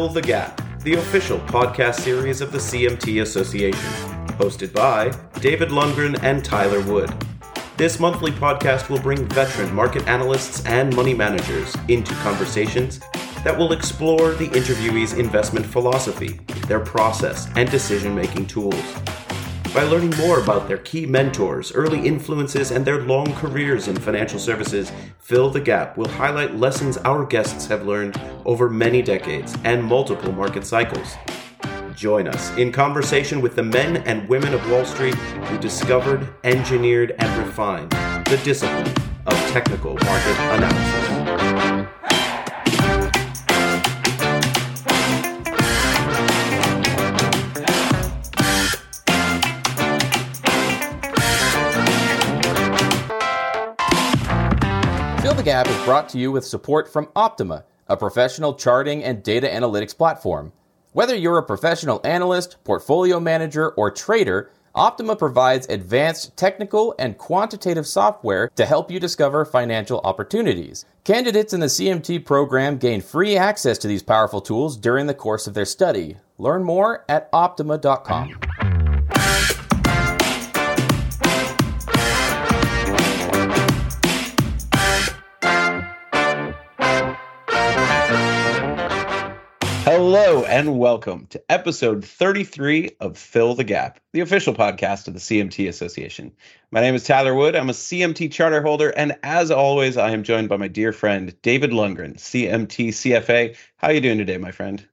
[0.00, 3.90] Fill the Gap, the official podcast series of the CMT Association,
[4.38, 5.10] hosted by
[5.40, 7.12] David Lundgren and Tyler Wood.
[7.76, 12.98] This monthly podcast will bring veteran market analysts and money managers into conversations
[13.44, 18.82] that will explore the interviewee's investment philosophy, their process, and decision making tools.
[19.72, 24.40] By learning more about their key mentors, early influences, and their long careers in financial
[24.40, 29.84] services, Fill the Gap will highlight lessons our guests have learned over many decades and
[29.84, 31.14] multiple market cycles.
[31.94, 37.14] Join us in conversation with the men and women of Wall Street who discovered, engineered,
[37.18, 37.92] and refined
[38.26, 38.92] the discipline
[39.26, 41.99] of technical market analysis.
[55.40, 59.48] The Gap is brought to you with support from Optuma, a professional charting and data
[59.48, 60.52] analytics platform.
[60.92, 67.86] Whether you're a professional analyst, portfolio manager, or trader, Optuma provides advanced technical and quantitative
[67.86, 70.84] software to help you discover financial opportunities.
[71.04, 75.46] Candidates in the CMT program gain free access to these powerful tools during the course
[75.46, 76.18] of their study.
[76.36, 78.79] Learn more at optuma.com.
[90.22, 95.18] Hello and welcome to episode 33 of Fill the Gap, the official podcast of the
[95.18, 96.30] CMT Association.
[96.70, 97.56] My name is Tyler Wood.
[97.56, 101.34] I'm a CMT charter holder, and as always, I am joined by my dear friend
[101.40, 103.56] David Lundgren, CMT CFA.
[103.78, 104.86] How are you doing today, my friend?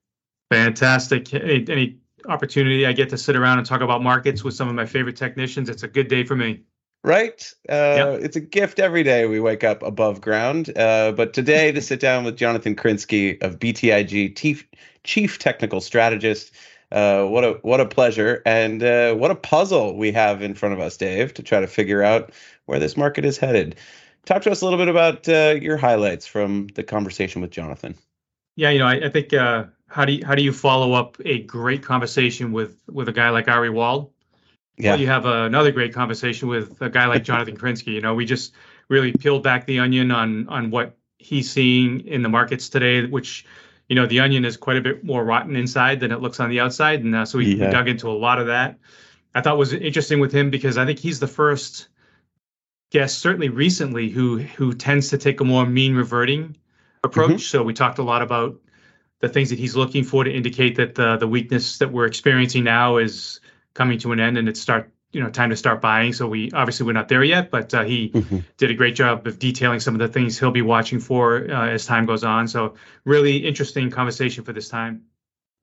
[0.50, 1.34] Fantastic.
[1.34, 1.98] Any, any
[2.30, 5.18] opportunity I get to sit around and talk about markets with some of my favorite
[5.18, 6.62] technicians, it's a good day for me
[7.04, 7.54] right?
[7.70, 10.78] Uh, It's a gift every day we wake up above ground.
[10.78, 14.36] Uh, but today, to sit down with Jonathan Krinsky of BTIG,
[15.08, 16.52] chief, technical strategist.
[16.92, 20.74] Uh, what a what a pleasure and uh, what a puzzle we have in front
[20.74, 22.32] of us, Dave, to try to figure out
[22.66, 23.76] where this market is headed.
[24.26, 27.96] Talk to us a little bit about uh, your highlights from the conversation with Jonathan.
[28.56, 31.18] Yeah, you know, I, I think uh, how do you, how do you follow up
[31.26, 34.12] a great conversation with with a guy like Ari Wald?
[34.78, 34.92] yeah.
[34.92, 37.94] well, you have another great conversation with a guy like Jonathan Krinsky.
[37.94, 38.54] You know, we just
[38.90, 43.46] really peeled back the onion on on what he's seeing in the markets today, which
[43.88, 46.50] you know the onion is quite a bit more rotten inside than it looks on
[46.50, 47.66] the outside, and uh, so we, yeah.
[47.66, 48.78] we dug into a lot of that.
[49.34, 51.88] I thought was interesting with him because I think he's the first
[52.92, 56.58] guest, certainly recently, who who tends to take a more mean reverting
[57.04, 57.30] approach.
[57.30, 57.38] Mm-hmm.
[57.40, 58.56] So we talked a lot about
[59.20, 62.64] the things that he's looking for to indicate that the the weakness that we're experiencing
[62.64, 63.40] now is
[63.74, 66.14] coming to an end and it start you know time to start buying.
[66.14, 68.40] So we obviously we're not there yet but uh, he mm-hmm.
[68.58, 71.70] did a great job of detailing some of the things he'll be watching for uh,
[71.70, 72.48] as time goes on.
[72.48, 75.02] So really interesting conversation for this time.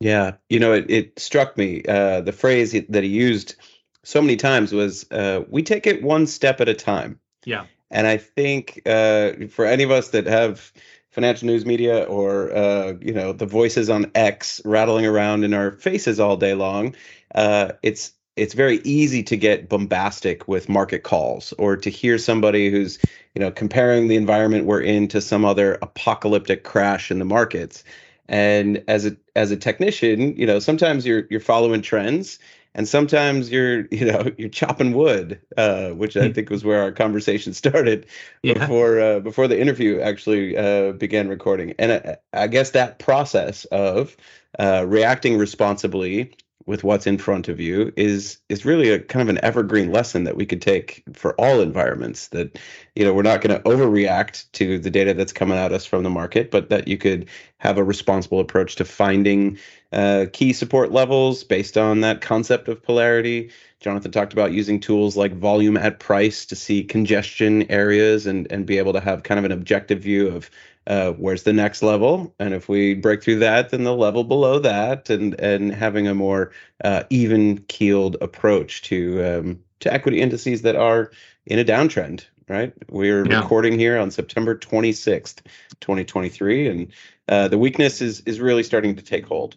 [0.01, 0.33] Yeah.
[0.49, 3.55] You know it, it struck me uh, the phrase that he used
[4.03, 7.21] so many times was uh, we take it one step at a time.
[7.45, 7.67] Yeah.
[7.93, 10.73] And i think uh, for any of us that have
[11.13, 15.71] financial news media or uh, you know the voices on x rattling around in our
[15.71, 16.97] faces all day long
[17.37, 22.71] uh, it's it's very easy to get bombastic with market calls or to hear somebody
[22.71, 22.99] who's
[23.35, 27.85] you know comparing the environment we're in to some other apocalyptic crash in the markets
[28.29, 32.39] and as a as a technician you know sometimes you're you're following trends
[32.75, 36.33] and sometimes you're you know you're chopping wood uh, which i hmm.
[36.33, 38.07] think was where our conversation started
[38.43, 38.55] yeah.
[38.55, 43.65] before uh, before the interview actually uh, began recording and I, I, guess that process
[43.67, 44.17] of
[44.59, 46.33] uh, reacting responsibly
[46.67, 50.25] with what's in front of you is is really a kind of an evergreen lesson
[50.25, 52.59] that we could take for all environments that
[52.95, 56.03] you know we're not going to overreact to the data that's coming at us from
[56.03, 57.29] the market but that you could
[57.59, 59.59] have a responsible approach to finding
[59.93, 63.51] uh, key support levels based on that concept of polarity.
[63.81, 68.67] Jonathan talked about using tools like volume at price to see congestion areas and and
[68.67, 70.51] be able to have kind of an objective view of
[70.87, 72.35] uh, where's the next level?
[72.39, 76.15] And if we break through that then the level below that and and having a
[76.15, 76.53] more
[76.83, 81.11] uh, even keeled approach to um, to equity indices that are
[81.47, 82.75] in a downtrend right?
[82.91, 83.41] We're yeah.
[83.41, 85.41] recording here on september 26th
[85.81, 86.93] 2023 and
[87.29, 89.57] uh, the weakness is is really starting to take hold.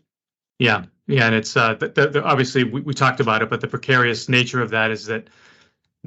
[0.59, 0.85] Yeah.
[1.07, 4.29] Yeah and it's uh the, the, obviously we, we talked about it but the precarious
[4.29, 5.29] nature of that is that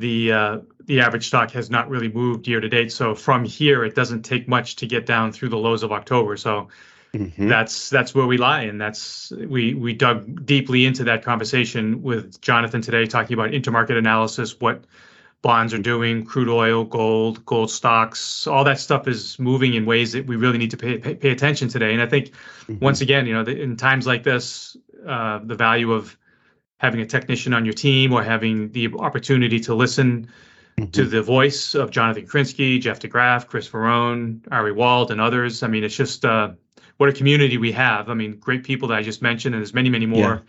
[0.00, 2.90] the uh, the average stock has not really moved year to date.
[2.92, 6.36] So from here, it doesn't take much to get down through the lows of October.
[6.36, 6.68] So
[7.12, 7.48] mm-hmm.
[7.48, 12.40] that's that's where we lie, and that's we we dug deeply into that conversation with
[12.40, 14.84] Jonathan today, talking about intermarket analysis, what
[15.42, 20.12] bonds are doing, crude oil, gold, gold stocks, all that stuff is moving in ways
[20.12, 21.92] that we really need to pay pay, pay attention today.
[21.92, 22.78] And I think mm-hmm.
[22.84, 24.76] once again, you know, the, in times like this,
[25.06, 26.16] uh, the value of
[26.80, 30.26] having a technician on your team or having the opportunity to listen
[30.78, 30.90] mm-hmm.
[30.90, 35.62] to the voice of Jonathan Krinsky, Jeff DeGraff, Chris Verrone, Ari Wald, and others.
[35.62, 36.52] I mean, it's just uh,
[36.96, 38.08] what a community we have.
[38.08, 40.42] I mean, great people that I just mentioned, and there's many, many more.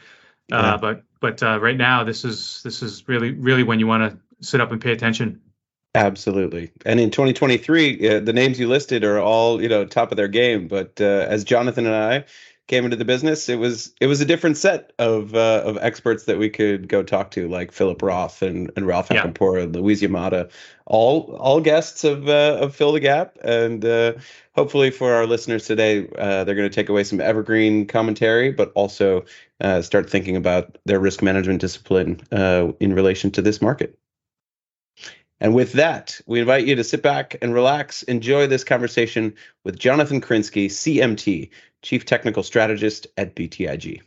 [0.48, 0.58] Yeah.
[0.58, 0.78] Uh, yeah.
[0.78, 4.18] but but uh, right now, this is this is really really when you want to
[4.46, 5.42] sit up and pay attention.
[5.94, 6.72] Absolutely.
[6.86, 10.30] And in 2023, uh, the names you listed are all, you know, top of their
[10.30, 10.70] game.
[10.70, 12.24] But uh, as Jonathan and I
[12.68, 16.26] came into the business, it was it was a different set of uh, of experts
[16.26, 19.26] that we could go talk to, like Philip Roth and, and Ralph yeah.
[19.26, 20.50] and Louise Yamada,
[20.86, 24.14] all all guests of uh, of Fill the Gap, and uh,
[24.56, 28.72] hopefully for our listeners today, uh, they're going to take away some evergreen commentary, but
[28.76, 29.26] also
[29.60, 33.98] uh, start thinking about their risk management discipline uh, in relation to this market.
[35.42, 39.80] And with that, we invite you to sit back and relax, enjoy this conversation with
[39.80, 41.50] Jonathan Krinsky, CMT,
[41.82, 44.02] Chief Technical Strategist at BTIG.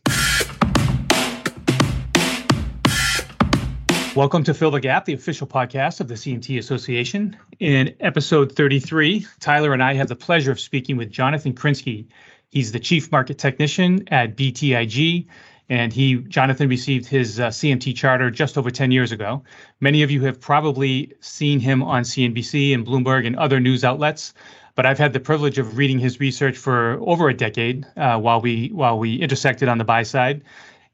[4.15, 7.37] Welcome to Fill the Gap, the official podcast of the CMT Association.
[7.59, 12.07] In episode 33, Tyler and I have the pleasure of speaking with Jonathan Krinsky.
[12.49, 15.27] He's the Chief Market Technician at BTIG,
[15.69, 19.43] and he, Jonathan, received his uh, CMT charter just over 10 years ago.
[19.81, 24.33] Many of you have probably seen him on CNBC and Bloomberg and other news outlets
[24.75, 28.41] but I've had the privilege of reading his research for over a decade uh, while
[28.41, 30.43] we while we intersected on the buy side,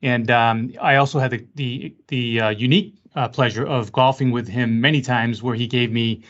[0.03, 4.49] and um, I also had the the, the uh, unique uh, pleasure of golfing with
[4.49, 6.23] him many times, where he gave me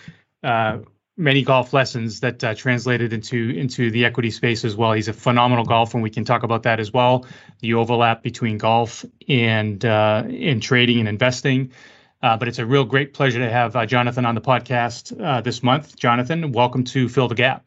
[0.43, 0.79] uh,
[1.17, 4.93] many golf lessons that uh, translated into into the equity space as well.
[4.93, 7.27] He's a phenomenal golfer, and we can talk about that as well.
[7.61, 11.73] The overlap between golf and uh, in trading and investing.
[12.23, 15.41] Uh, but it's a real great pleasure to have uh, Jonathan on the podcast uh,
[15.41, 15.97] this month.
[15.97, 17.65] Jonathan, welcome to Fill the Gap.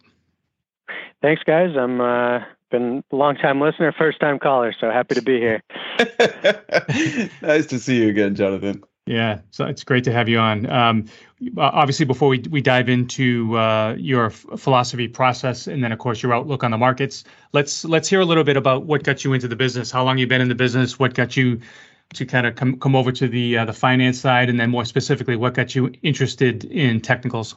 [1.21, 1.75] Thanks, guys.
[1.75, 2.39] I'm uh,
[2.69, 5.63] been a long time listener, first time caller, so happy to be here.
[7.41, 8.83] nice to see you again, Jonathan.
[9.05, 10.69] Yeah, so it's great to have you on.
[10.69, 11.05] Um,
[11.57, 16.23] obviously, before we, we dive into uh, your f- philosophy process and then, of course,
[16.23, 19.33] your outlook on the markets, let's let's hear a little bit about what got you
[19.33, 19.91] into the business.
[19.91, 20.99] How long you've been in the business?
[20.99, 21.59] What got you
[22.13, 24.85] to kind of come come over to the uh, the finance side, and then more
[24.85, 27.55] specifically, what got you interested in technicals?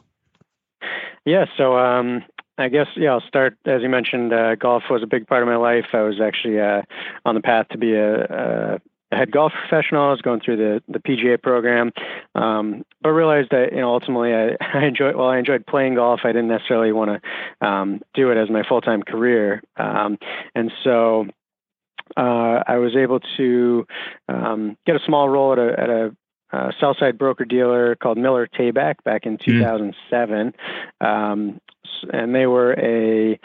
[1.25, 2.23] Yeah, so um,
[2.57, 4.33] I guess yeah, I'll start as you mentioned.
[4.33, 5.87] Uh, golf was a big part of my life.
[5.93, 6.81] I was actually uh,
[7.25, 8.79] on the path to be a,
[9.11, 10.07] a head golf professional.
[10.07, 11.91] I was going through the the PGA program,
[12.35, 16.21] um, but realized that you know ultimately I, I enjoyed well I enjoyed playing golf.
[16.23, 20.17] I didn't necessarily want to um, do it as my full time career, um,
[20.55, 21.27] and so
[22.15, 23.85] uh, I was able to
[24.29, 26.15] um, get a small role at a, at a
[26.53, 30.53] uh, sell side broker dealer called Miller Tabak back in 2007.
[31.01, 31.05] Mm.
[31.05, 31.59] Um,
[32.13, 33.39] and they were a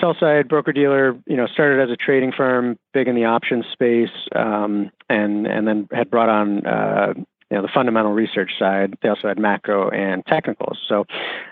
[0.00, 3.64] sell side broker dealer, you know, started as a trading firm, big in the options
[3.72, 7.14] space, um, and, and then had brought on, uh,
[7.50, 8.96] you know, the fundamental research side.
[9.02, 10.78] They also had macro and technicals.
[10.88, 11.04] So,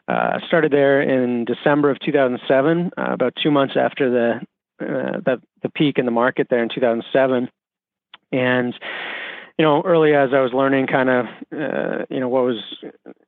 [0.09, 4.41] uh, started there in December of 2007, uh, about two months after the
[4.83, 7.49] uh, the the peak in the market there in 2007,
[8.33, 8.75] and
[9.59, 12.57] you know, early as I was learning, kind of, uh, you know, what was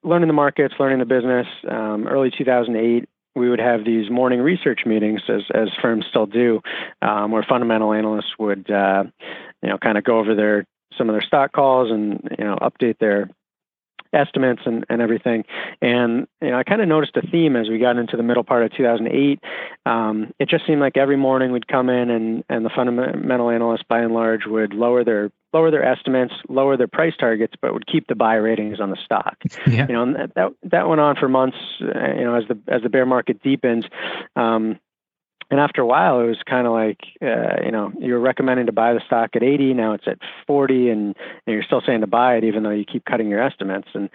[0.03, 1.47] learning the markets, learning the business.
[1.69, 6.61] Um, early 2008, we would have these morning research meetings, as as firms still do,
[7.03, 9.05] um, where fundamental analysts would, uh,
[9.63, 10.65] you know, kind of go over their
[10.97, 13.29] some of their stock calls and you know update their
[14.15, 15.45] estimates and, and everything.
[15.83, 18.45] And you know, I kind of noticed a theme as we got into the middle
[18.45, 19.41] part of 2008.
[19.87, 23.85] Um, it just seemed like every morning we'd come in and, and the fundamental analysts,
[23.89, 27.87] by and large, would lower their lower their estimates, lower their price targets, but would
[27.87, 29.37] keep the buy ratings on the stock.
[29.67, 29.87] Yeah.
[29.87, 31.59] You know, and that, that that went on for months.
[31.81, 33.85] Uh, you know, as the as the bear market deepens,
[34.37, 34.79] Um,
[35.51, 38.67] and after a while, it was kind of like, uh, you know, you were recommending
[38.67, 39.75] to buy the stock at 80.
[39.75, 42.85] Now it's at 40, and, and, you're still saying to buy it, even though you
[42.85, 43.89] keep cutting your estimates.
[43.95, 44.09] And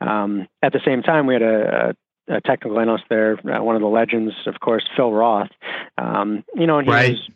[0.00, 1.94] um, at the same time, we had a,
[2.28, 5.50] a, a technical analyst there, uh, one of the legends, of course, Phil Roth.
[5.98, 7.10] Um, you know, and he right.
[7.12, 7.28] was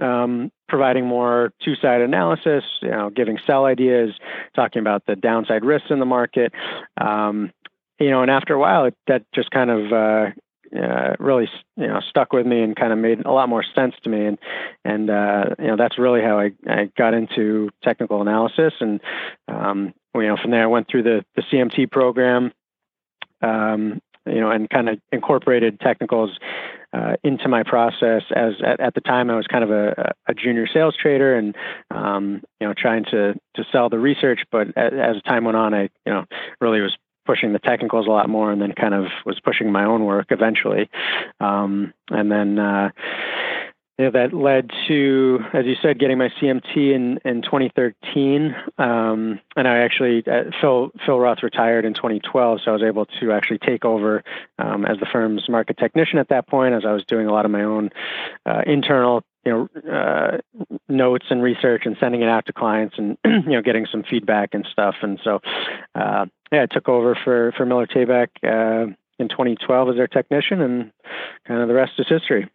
[0.00, 4.10] um, providing more two-sided analysis, you know, giving sell ideas,
[4.54, 6.52] talking about the downside risks in the market.
[7.00, 7.52] Um,
[7.98, 10.30] you know, and after a while, it, that just kind of uh,
[10.76, 13.94] uh, really you know stuck with me and kind of made a lot more sense
[14.02, 14.38] to me and
[14.84, 19.00] and uh, you know that's really how I, I got into technical analysis and
[19.48, 22.52] um, you know from there I went through the the CMT program
[23.42, 26.38] um, you know, and kind of incorporated technicals
[26.92, 28.22] uh, into my process.
[28.34, 31.56] As at, at, the time, I was kind of a, a junior sales trader, and
[31.90, 34.40] um, you know, trying to to sell the research.
[34.50, 36.24] But as, as time went on, I you know
[36.60, 36.96] really was
[37.28, 40.28] pushing the technicals a lot more, and then kind of was pushing my own work
[40.30, 40.88] eventually.
[41.40, 42.88] Um, and then uh,
[43.98, 48.56] that led to, as you said, getting my CMT in, in 2013.
[48.78, 53.04] Um, and I actually, uh, Phil, Phil Roth retired in 2012, so I was able
[53.20, 54.24] to actually take over
[54.58, 57.44] um, as the firm's market technician at that point, as I was doing a lot
[57.44, 57.90] of my own
[58.46, 60.38] uh, internal you know uh,
[60.88, 64.50] notes and research and sending it out to clients and you know getting some feedback
[64.52, 65.40] and stuff and so
[65.94, 70.60] uh, yeah I took over for for Miller Tabak uh, in 2012 as their technician
[70.60, 70.92] and
[71.46, 72.48] kind of the rest is history.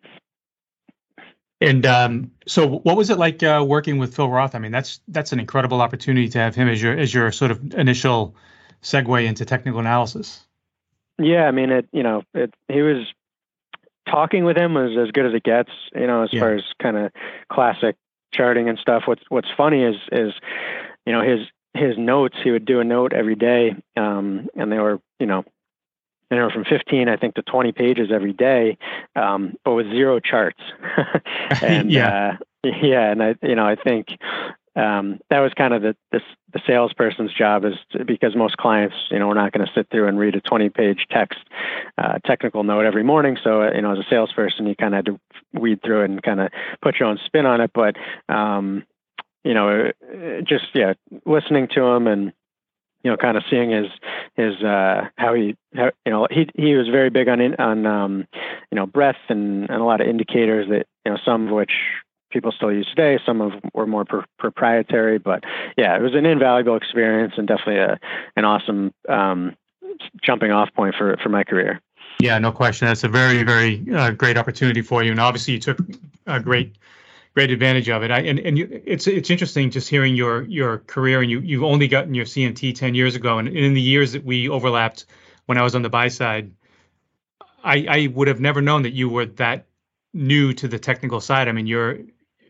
[1.62, 4.53] And um, so, what was it like uh, working with Phil Roth?
[4.53, 7.51] I mean, that's that's an incredible opportunity to have him as your as your sort
[7.51, 8.35] of initial
[8.81, 10.45] segue into technical analysis.
[11.17, 11.88] Yeah, I mean, it.
[11.93, 12.53] You know, it.
[12.67, 13.05] He was
[14.13, 15.72] talking with him was as good as it gets.
[15.96, 16.39] You know, as yeah.
[16.39, 17.12] far as kind of
[17.51, 17.96] classic
[18.32, 19.03] charting and stuff.
[19.05, 20.34] What's What's funny is is
[21.05, 22.38] you know his his notes.
[22.43, 25.43] He would do a note every day, um, and they were you know
[26.32, 28.79] anywhere from 15, I think, to 20 pages every day,
[29.15, 30.60] um, but with zero charts.
[31.62, 34.08] and yeah, uh, yeah, and I, you know, I think
[34.75, 36.20] um, that was kind of the, the,
[36.51, 39.88] the salesperson's job is to, because most clients, you know, we're not going to sit
[39.92, 41.39] through and read a 20 page text
[41.98, 43.38] uh, technical note every morning.
[43.44, 45.20] So, you know, as a salesperson, you kind of had to
[45.60, 46.50] weed through it and kind of
[46.82, 47.72] put your own spin on it.
[47.74, 47.96] But,
[48.34, 48.84] um,
[49.44, 49.92] you know,
[50.44, 50.94] just yeah,
[51.25, 52.34] listening to him and
[53.03, 53.88] you know, kind of seeing his
[54.36, 58.27] his uh, how he how, you know he he was very big on on um,
[58.72, 61.74] you know breadth and, and a lot of indicators that you know some of which
[62.33, 63.19] people still use today.
[63.25, 65.43] Some of were more pr- proprietary, but
[65.77, 67.99] yeah, it was an invaluable experience and definitely a
[68.35, 69.55] an awesome um,
[70.21, 71.79] jumping off point for for my career.
[72.19, 72.87] Yeah, no question.
[72.87, 75.79] That's a very very uh, great opportunity for you, and obviously you took
[76.25, 76.75] a great
[77.33, 78.11] great advantage of it.
[78.11, 81.63] I, and and you, it's it's interesting just hearing your your career, and you you've
[81.63, 85.05] only gotten your CMT ten years ago, and in the years that we overlapped
[85.45, 86.51] when I was on the buy side,
[87.63, 89.65] I I would have never known that you were that
[90.13, 91.47] new to the technical side.
[91.47, 91.99] I mean, you're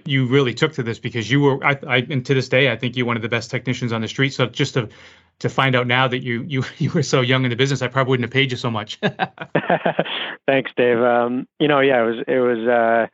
[0.05, 2.77] you really took to this because you were I, I and to this day I
[2.77, 4.33] think you're one of the best technicians on the street.
[4.33, 4.89] So just to
[5.39, 7.87] to find out now that you you you were so young in the business, I
[7.87, 8.99] probably wouldn't have paid you so much.
[10.47, 10.99] Thanks, Dave.
[10.99, 13.07] Um, you know, yeah, it was it was uh,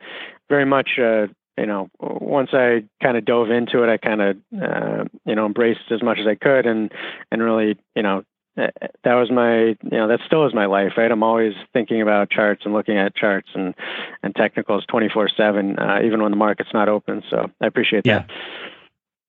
[0.48, 1.26] very much uh,
[1.60, 5.44] you know, once I kind of dove into it, I kind of, uh, you know,
[5.44, 6.90] embraced as much as I could and,
[7.30, 8.24] and really, you know,
[9.04, 11.10] that was my, you know, that still is my life, right?
[11.10, 13.74] I'm always thinking about charts and looking at charts and,
[14.22, 17.22] and technicals 24 seven, uh, even when the market's not open.
[17.30, 18.20] So I appreciate yeah.
[18.20, 18.30] that.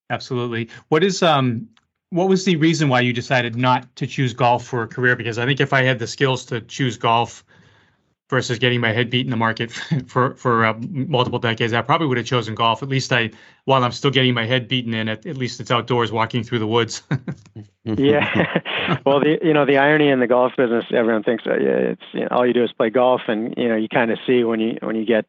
[0.09, 0.69] Absolutely.
[0.89, 1.67] What is, um,
[2.09, 5.15] what was the reason why you decided not to choose golf for a career?
[5.15, 7.43] Because I think if I had the skills to choose golf,
[8.31, 9.71] versus getting my head beat in the market
[10.07, 11.73] for for uh, multiple decades.
[11.73, 12.81] I probably would have chosen golf.
[12.81, 13.29] At least I,
[13.65, 16.59] while I'm still getting my head beaten in, at, at least it's outdoors, walking through
[16.59, 17.03] the woods.
[17.83, 21.93] yeah, well, the you know the irony in the golf business, everyone thinks that yeah,
[21.93, 24.19] it's you know, all you do is play golf, and you know you kind of
[24.25, 25.25] see when you when you get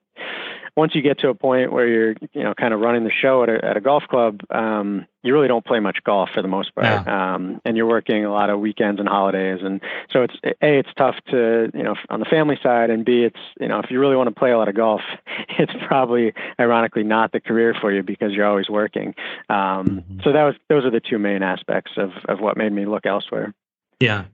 [0.76, 3.42] once you get to a point where you're you know kind of running the show
[3.42, 6.48] at a, at a golf club, um, you really don't play much golf for the
[6.48, 7.34] most part, yeah.
[7.34, 10.88] um, and you're working a lot of weekends and holidays, and so it's a it's
[10.96, 14.00] tough to you know on the family side, and b it's you know if you
[14.00, 15.02] really want to play a lot of golf,
[15.58, 19.14] it's probably ironically not the career for you because you're always working.
[19.50, 20.20] Um, mm-hmm.
[20.24, 23.04] So that was those are the two main aspects of of what made me look
[23.04, 23.54] elsewhere.
[24.00, 24.24] Yeah,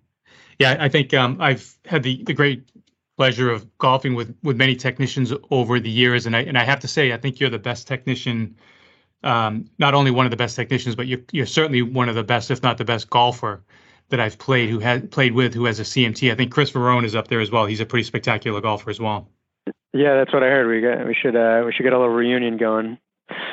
[0.59, 2.68] yeah, I think um, I've had the, the great
[3.19, 6.81] pleasure of golfing with with many technicians over the years, and I and I have
[6.81, 8.57] to say, I think you're the best technician.
[9.25, 12.23] Um, not only one of the best technicians, but you're you're certainly one of the
[12.23, 13.65] best, if not the best golfer
[14.11, 16.31] that I've played who has played with who has a CMT.
[16.31, 17.67] I think Chris Verrone is up there as well.
[17.67, 19.29] He's a pretty spectacular golfer as well.
[19.93, 20.69] Yeah, that's what I heard.
[20.69, 22.99] We got we should uh, we should get a little reunion going.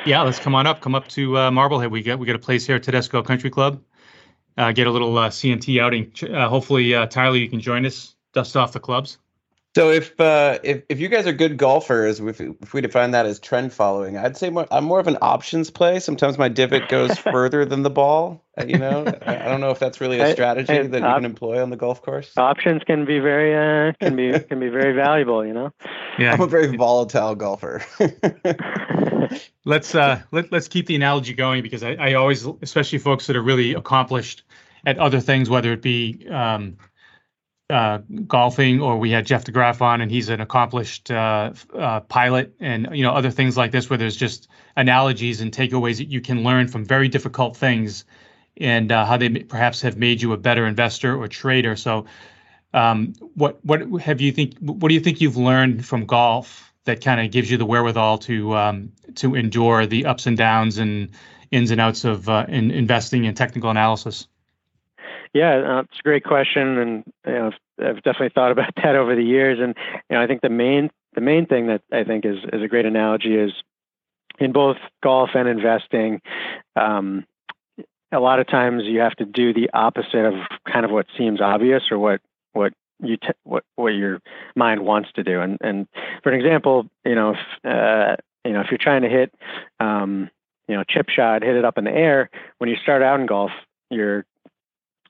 [0.06, 0.80] Yeah, let's come on up.
[0.80, 1.90] Come up to uh, Marblehead.
[1.90, 3.82] We get we get a place here at Tedesco Country Club.
[4.56, 6.12] Uh, get a little uh, CMT outing.
[6.32, 8.14] Uh, hopefully, uh, Tyler, you can join us.
[8.32, 9.18] Dust off the clubs.
[9.76, 13.26] So if uh, if if you guys are good golfers, if, if we define that
[13.26, 16.00] as trend following, I'd say more, I'm more of an options play.
[16.00, 18.42] Sometimes my divot goes further than the ball.
[18.58, 21.02] Uh, you know, I, I, don't know if that's really a strategy I, I, that
[21.02, 22.32] op- you can employ on the golf course.
[22.38, 25.44] Options can be very uh, can be can be very valuable.
[25.44, 25.72] You know.
[26.18, 27.84] Yeah, I'm a very volatile golfer.
[29.66, 33.36] let's uh let, let's keep the analogy going because I, I always, especially folks that
[33.36, 34.42] are really accomplished
[34.86, 36.78] at other things, whether it be um,
[37.70, 42.54] uh, golfing, or we had Jeff DeGraff on, and he's an accomplished uh, uh, pilot,
[42.60, 46.20] and you know other things like this, where there's just analogies and takeaways that you
[46.20, 48.04] can learn from very difficult things,
[48.60, 51.76] and uh, how they perhaps have made you a better investor or trader.
[51.76, 52.06] So,
[52.74, 54.58] Um, what what have you think?
[54.60, 58.18] What do you think you've learned from golf that kind of gives you the wherewithal
[58.18, 61.10] to um, to endure the ups and downs and
[61.50, 64.28] ins and outs of uh, in investing and technical analysis?
[65.32, 69.14] Yeah, uh, it's a great question, and you know, I've definitely thought about that over
[69.14, 69.58] the years.
[69.60, 69.74] And
[70.08, 72.68] you know, I think the main the main thing that I think is is a
[72.68, 73.52] great analogy is
[74.38, 76.20] in both golf and investing.
[76.74, 77.26] Um,
[78.12, 80.34] a lot of times you have to do the opposite of
[80.70, 82.20] kind of what seems obvious or what
[82.52, 84.20] what you t- what what your
[84.54, 85.40] mind wants to do.
[85.40, 85.88] And and
[86.22, 89.34] for an example, you know, if uh, you know if you're trying to hit
[89.80, 90.30] um,
[90.68, 92.30] you know chip shot, hit it up in the air.
[92.58, 93.50] When you start out in golf,
[93.90, 94.24] you're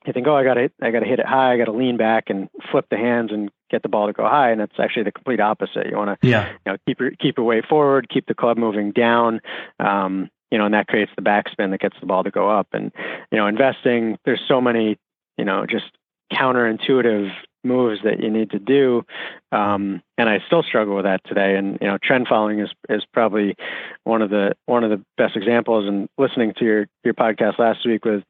[0.07, 1.53] you think, oh, I got to I got to hit it high.
[1.53, 4.23] I got to lean back and flip the hands and get the ball to go
[4.23, 4.51] high.
[4.51, 5.87] And that's actually the complete opposite.
[5.89, 6.51] You want to yeah.
[6.65, 9.41] you know keep your keep your weight forward, keep the club moving down.
[9.79, 12.67] Um, you know, and that creates the backspin that gets the ball to go up.
[12.71, 12.91] And
[13.31, 14.97] you know, investing, there's so many
[15.37, 15.85] you know just
[16.31, 17.31] counterintuitive
[17.63, 19.05] moves that you need to do.
[19.51, 21.55] Um, and I still struggle with that today.
[21.55, 23.55] And you know, trend following is is probably
[24.03, 25.87] one of the one of the best examples.
[25.87, 28.23] And listening to your your podcast last week with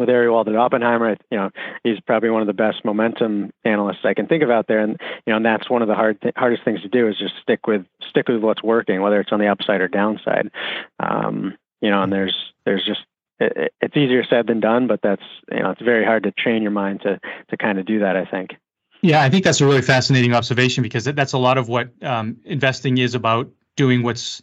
[0.00, 1.16] with Ari Walden Oppenheimer.
[1.30, 1.50] you know,
[1.84, 4.80] he's probably one of the best momentum analysts I can think of out there.
[4.80, 7.18] And you know, and that's one of the hard th- hardest things to do is
[7.18, 10.50] just stick with stick with what's working, whether it's on the upside or downside.
[10.98, 13.00] Um, you know, and there's there's just
[13.38, 16.62] it, it's easier said than done, but that's you know it's very hard to train
[16.62, 18.16] your mind to to kind of do that.
[18.16, 18.56] I think.
[19.02, 22.36] Yeah, I think that's a really fascinating observation because that's a lot of what um,
[22.44, 24.42] investing is about doing what's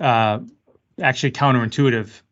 [0.00, 0.38] uh,
[1.02, 2.22] actually counterintuitive.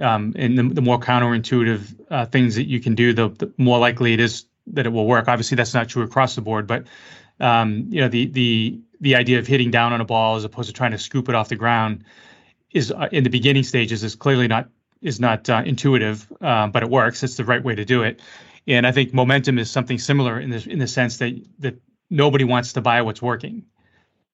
[0.00, 3.78] Um, and the, the, more counterintuitive uh, things that you can do, the, the, more
[3.78, 5.28] likely it is that it will work.
[5.28, 6.86] Obviously, that's not true across the board, but
[7.40, 10.68] um, you know the the the idea of hitting down on a ball as opposed
[10.68, 12.04] to trying to scoop it off the ground
[12.72, 14.68] is uh, in the beginning stages is clearly not
[15.02, 17.22] is not uh, intuitive, uh, but it works.
[17.22, 18.20] It's the right way to do it.
[18.66, 22.44] And I think momentum is something similar in this in the sense that that nobody
[22.44, 23.64] wants to buy what's working,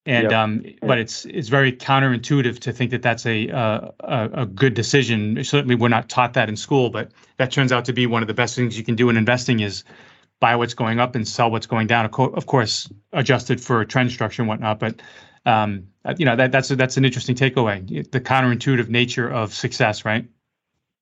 [0.05, 0.33] and yep.
[0.33, 4.75] um, but it's it's very counterintuitive to think that that's a, uh, a a good
[4.75, 5.43] decision.
[5.45, 8.29] Certainly, we're not taught that in school, but that turns out to be one of
[8.29, 9.85] the best things you can do in investing is
[10.41, 12.05] buy what's going up and sell what's going down.
[12.05, 15.01] Of course, adjusted for trend structure and whatnot, but
[15.47, 18.11] um, you know that that's a, that's an interesting takeaway.
[18.11, 20.27] The counterintuitive nature of success, right?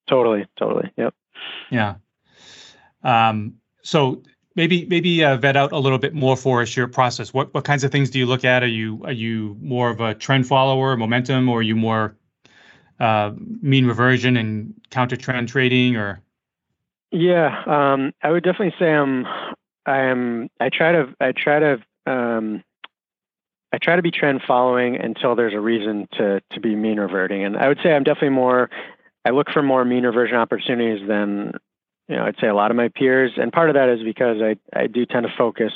[0.06, 0.92] Totally, totally.
[0.98, 1.14] Yep.
[1.70, 1.94] Yeah.
[3.02, 4.22] Um, so
[4.61, 7.33] maybe maybe uh, vet out a little bit more for us your process.
[7.33, 8.62] What what kinds of things do you look at?
[8.62, 12.14] Are you are you more of a trend follower, momentum, or are you more
[12.99, 16.20] uh, mean reversion and counter trend trading, or?
[17.11, 19.27] Yeah, um, I would definitely say I'm.
[19.87, 20.51] I am.
[20.61, 21.14] I try to.
[21.20, 21.83] I try to.
[22.07, 22.62] Um,
[23.73, 27.44] I try to be trend following until there's a reason to to be mean reverting,
[27.44, 28.68] and I would say I'm definitely more
[29.25, 31.55] I look for more mean reversion opportunities than
[32.11, 34.38] you know I'd say a lot of my peers, and part of that is because
[34.42, 35.73] I I do tend to focus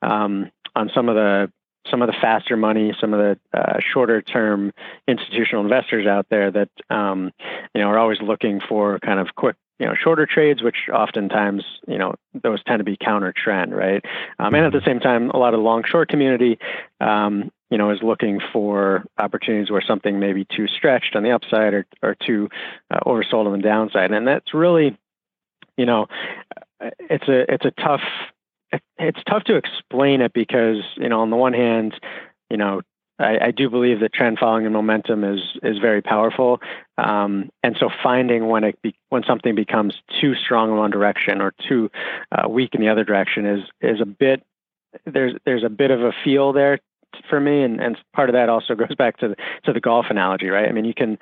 [0.00, 1.50] um, on some of the
[1.90, 4.72] some of the faster money, some of the uh, shorter term
[5.08, 7.32] institutional investors out there that um,
[7.74, 11.64] you know are always looking for kind of quick you know shorter trades which oftentimes
[11.88, 14.04] you know those tend to be counter trend right
[14.38, 14.86] um, and at the mm-hmm.
[14.86, 16.58] same time a lot of the long short community
[17.00, 21.30] um, you know, is looking for opportunities where something may be too stretched on the
[21.30, 22.50] upside or, or too
[22.90, 24.12] uh, oversold on the downside.
[24.12, 24.98] And that's really,
[25.76, 26.06] you know,
[26.80, 28.02] it's a it's a tough
[28.98, 31.94] it's tough to explain it because you know on the one hand,
[32.50, 32.82] you know,
[33.18, 36.60] I, I do believe that trend following and momentum is is very powerful,
[36.98, 41.40] um, and so finding when it be, when something becomes too strong in one direction
[41.40, 41.90] or too
[42.32, 44.42] uh, weak in the other direction is is a bit
[45.06, 46.78] there's there's a bit of a feel there
[47.28, 50.06] for me, and, and part of that also goes back to the, to the golf
[50.10, 50.68] analogy, right?
[50.68, 51.18] I mean, you can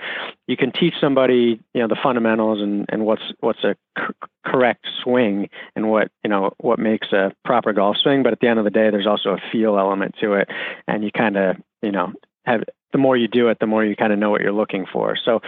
[0.47, 4.87] you can teach somebody you know the fundamentals and, and what's what's a c- correct
[5.03, 8.59] swing and what you know what makes a proper golf swing, but at the end
[8.59, 10.49] of the day, there's also a feel element to it,
[10.87, 12.13] and you kind of you know
[12.47, 14.87] have the more you do it, the more you kind of know what you're looking
[14.93, 15.17] for.
[15.25, 15.41] So,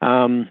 [0.00, 0.50] um,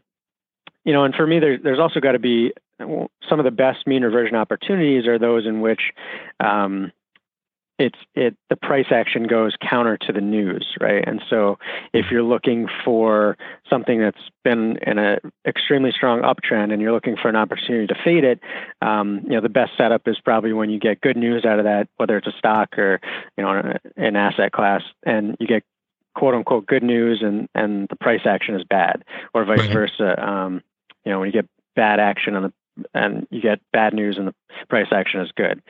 [0.85, 3.87] you know, and for me, there's there's also got to be some of the best
[3.87, 5.81] mean reversion opportunities are those in which
[6.39, 6.91] um,
[7.79, 11.03] it's it the price action goes counter to the news, right?
[11.07, 11.59] And so
[11.93, 13.37] if you're looking for
[13.69, 17.95] something that's been in an extremely strong uptrend and you're looking for an opportunity to
[18.03, 18.39] fade it,
[18.81, 21.65] um, you know the best setup is probably when you get good news out of
[21.65, 22.99] that, whether it's a stock or
[23.37, 25.63] you know an asset class, and you get
[26.15, 29.71] quote unquote good news and and the price action is bad, or vice right.
[29.71, 30.27] versa.
[30.27, 30.63] Um,
[31.05, 32.53] you know when you get bad action on the
[32.93, 34.35] and you get bad news and the
[34.69, 35.61] price action is good.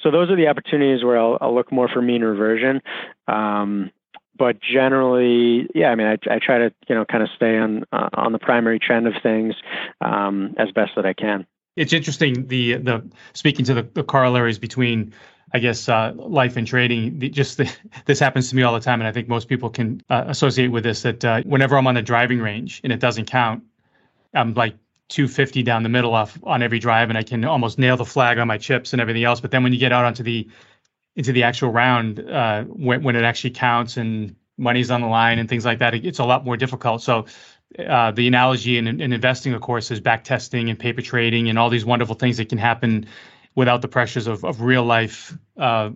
[0.00, 2.82] So those are the opportunities where I'll, I'll look more for mean reversion.
[3.28, 3.90] Um,
[4.36, 7.84] but generally, yeah, I mean, I, I try to you know kind of stay on
[7.92, 9.54] uh, on the primary trend of things
[10.00, 11.46] um, as best that I can.
[11.76, 15.14] it's interesting the the speaking to the, the corollaries between
[15.52, 17.18] I guess uh, life and trading.
[17.20, 17.72] The, just the,
[18.06, 20.68] this happens to me all the time, and I think most people can uh, associate
[20.68, 21.02] with this.
[21.02, 23.62] That uh, whenever I'm on the driving range and it doesn't count,
[24.34, 24.74] I'm like
[25.08, 28.38] 250 down the middle off on every drive, and I can almost nail the flag
[28.38, 29.40] on my chips and everything else.
[29.40, 30.48] But then when you get out onto the
[31.16, 35.38] into the actual round, uh, when when it actually counts and money's on the line
[35.38, 37.02] and things like that, it, it's a lot more difficult.
[37.02, 37.26] So
[37.78, 41.58] uh, the analogy in, in, investing, of course, is back testing and paper trading and
[41.58, 43.06] all these wonderful things that can happen
[43.54, 45.90] without the pressures of, of real life uh,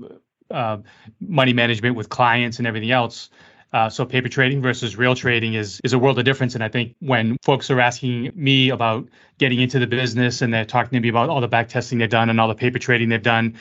[0.50, 0.78] uh,
[1.20, 3.30] money management with clients and everything else.
[3.72, 6.54] Uh, so paper trading versus real trading is is a world of difference.
[6.54, 10.64] And I think when folks are asking me about getting into the business and they're
[10.64, 13.10] talking to me about all the back testing they've done and all the paper trading
[13.10, 13.58] they've done,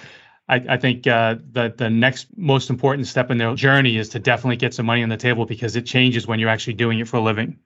[0.48, 4.20] I, I think uh, the the next most important step in their journey is to
[4.20, 7.08] definitely get some money on the table because it changes when you're actually doing it
[7.08, 7.60] for a living.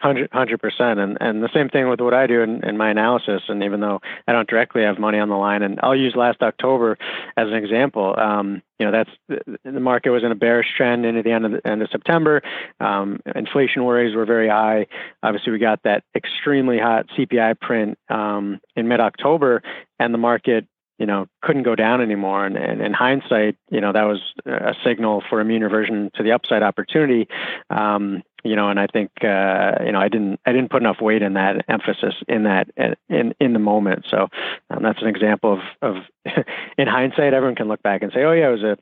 [0.00, 3.42] Hundred percent, and and the same thing with what I do in, in my analysis.
[3.48, 6.42] And even though I don't directly have money on the line, and I'll use last
[6.42, 6.98] October
[7.38, 8.14] as an example.
[8.18, 11.52] Um, you know, that's the market was in a bearish trend into the end of
[11.52, 12.42] the end of September.
[12.80, 14.88] Um, inflation worries were very high.
[15.22, 19.62] Obviously, we got that extremely hot CPI print um, in mid October,
[19.98, 20.66] and the market
[20.98, 22.46] you know, couldn't go down anymore.
[22.46, 26.32] And, and, in hindsight, you know, that was a signal for mean reversion to the
[26.32, 27.28] upside opportunity.
[27.70, 31.00] Um, you know, and I think uh, you know I didn't I didn't put enough
[31.00, 32.68] weight in that emphasis in that
[33.08, 34.04] in in the moment.
[34.10, 34.28] So
[34.68, 36.02] um, that's an example of of
[36.78, 38.76] in hindsight, everyone can look back and say, oh yeah, it was a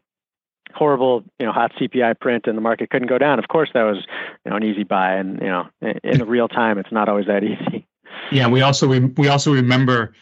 [0.75, 3.38] horrible, you know, hot CPI print and the market couldn't go down.
[3.38, 3.98] Of course, that was,
[4.44, 7.09] you know, an easy buy, and you know, in, in the real time, it's not
[7.09, 7.87] always that easy.
[8.31, 10.12] Yeah, we also we, we also remember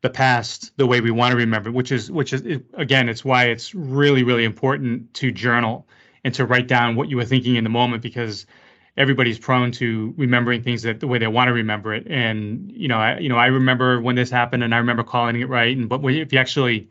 [0.00, 2.42] the past the way we want to remember, which is which is
[2.74, 5.88] again, it's why it's really really important to journal
[6.24, 8.46] and to write down what you were thinking in the moment because
[8.96, 12.06] everybody's prone to remembering things that the way they want to remember it.
[12.08, 15.40] And you know, I you know I remember when this happened, and I remember calling
[15.40, 15.76] it right.
[15.76, 16.88] And but if you actually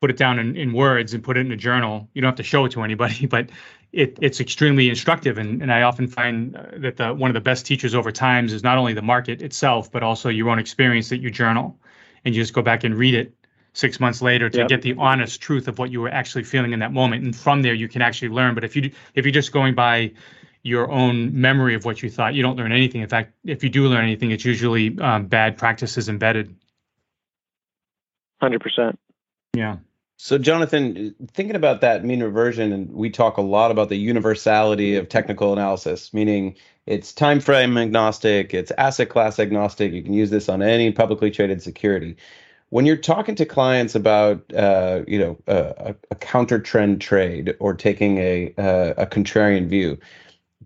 [0.00, 2.36] put it down in, in words and put it in a journal, you don't have
[2.36, 3.48] to show it to anybody, but
[3.92, 5.38] it, it's extremely instructive.
[5.38, 8.52] And, and I often find uh, that the, one of the best teachers over times
[8.52, 11.78] is not only the market itself, but also your own experience that you journal
[12.24, 13.34] and you just go back and read it
[13.74, 14.68] six months later to yep.
[14.68, 17.24] get the honest truth of what you were actually feeling in that moment.
[17.24, 18.54] And from there you can actually learn.
[18.54, 20.12] But if you if you're just going by
[20.62, 23.02] your own memory of what you thought you don't learn anything.
[23.02, 26.56] In fact if you do learn anything it's usually um, bad practices embedded.
[28.42, 28.96] 100%
[29.54, 29.76] yeah.
[30.16, 34.96] So jonathan thinking about that mean reversion and we talk a lot about the universality
[34.96, 38.52] of technical analysis meaning it's time frame agnostic.
[38.52, 39.92] It's asset class agnostic.
[39.92, 42.16] You can use this on any publicly traded security.
[42.70, 47.74] When you're talking to clients about uh, you know a, a, counter trend trade or
[47.74, 49.98] taking a, a, a contrarian view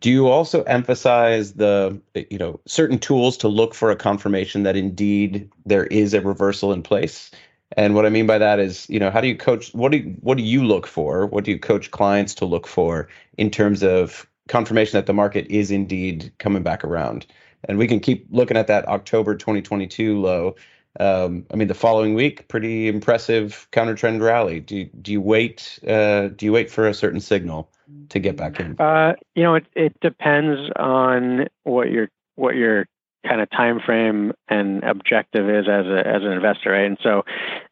[0.00, 2.00] do you also emphasize the
[2.30, 6.72] you know certain tools to look for a confirmation that indeed there is a reversal
[6.72, 7.30] in place?
[7.76, 9.98] And what i mean by that is you know how do you coach what do
[9.98, 11.26] you, what do you look for?
[11.26, 15.46] What do you coach clients to look for in terms of confirmation that the market
[15.48, 17.26] is indeed coming back around
[17.68, 20.54] and we can keep looking at that october 2022 low
[21.00, 24.58] um, I mean, the following week, pretty impressive counter trend rally.
[24.58, 25.78] Do you, do you wait?
[25.86, 27.70] Uh, do you wait for a certain signal
[28.08, 28.78] to get back in?
[28.80, 32.86] Uh, you know, it, it depends on what your what your
[33.26, 36.86] kind of time frame and objective is as a as an investor, right?
[36.86, 37.24] And so,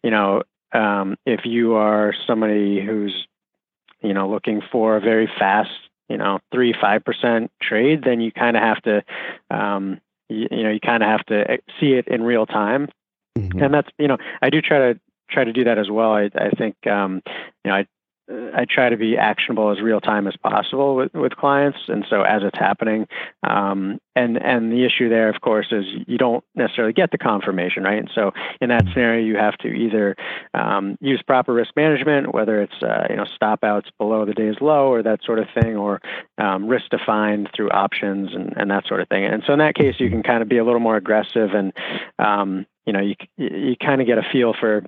[0.03, 3.27] you know, um, if you are somebody who's
[4.03, 5.71] you know looking for a very fast,
[6.09, 9.03] you know, three five percent trade, then you kind of have to
[9.51, 12.89] um, you, you know you kind of have to eh, see it in real time
[13.37, 13.63] Mm-hmm.
[13.63, 16.13] And that's you know I do try to try to do that as well.
[16.13, 17.23] I I think um,
[17.65, 17.87] you know I
[18.29, 22.23] I try to be actionable as real time as possible with, with clients, and so
[22.23, 23.07] as it's happening,
[23.49, 27.85] um, and and the issue there, of course, is you don't necessarily get the confirmation,
[27.85, 27.99] right?
[27.99, 30.17] And so in that scenario, you have to either
[30.55, 34.57] um, use proper risk management, whether it's uh, you know stop outs below the day's
[34.61, 36.01] low or that sort of thing, or
[36.39, 39.25] um, risk defined through options and, and that sort of thing.
[39.25, 41.73] And so in that case, you can kind of be a little more aggressive and
[42.19, 44.85] um, you know, you you kind of get a feel for